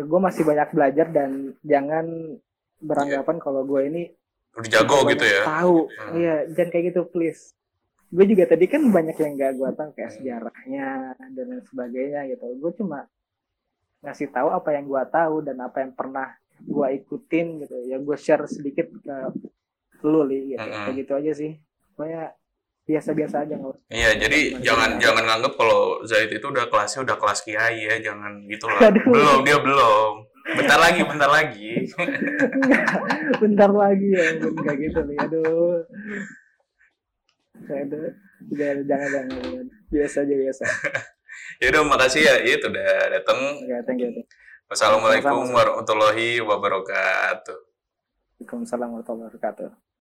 [0.00, 1.30] gue masih banyak belajar dan
[1.60, 2.06] jangan
[2.78, 4.02] beranggapan kalau gue ini
[4.50, 5.42] Udah jago gitu ya.
[5.42, 6.12] tahu Hmm.
[6.14, 7.54] iya jangan kayak gitu please
[8.08, 10.16] gue juga tadi kan banyak yang gak gue tahu kayak Hmm.
[10.16, 10.86] sejarahnya
[11.30, 13.06] dan lain sebagainya gitu gue cuma
[14.00, 18.16] ngasih tahu apa yang gue tahu dan apa yang pernah gue ikutin gitu ya gue
[18.16, 19.16] share sedikit ke
[20.02, 20.84] lu li gitu Hmm.
[20.84, 21.52] kayak gitu aja sih
[21.92, 22.32] pokoknya
[22.90, 25.00] biasa-biasa aja nggak Iya, jadi Gimana jangan gimana?
[25.00, 28.80] jangan nganggep kalau Zaid itu udah kelasnya udah kelas kiai ya, jangan gitu lah.
[28.82, 29.04] Aduh.
[29.06, 30.12] Belum, dia belum.
[30.50, 31.70] Bentar lagi, bentar lagi.
[33.40, 35.78] bentar lagi ya enggak gitu nih aduh
[37.62, 38.10] aduh
[38.50, 40.64] jangan jangan jangan biasa aja biasa
[41.60, 43.38] Ya udah makasih ya, itu udah dateng.
[43.60, 44.10] oke thank you
[44.66, 47.58] Wassalamualaikum warahmatullahi wabarakatuh.
[48.38, 49.89] Waalaikumsalam warahmatullahi wabarakatuh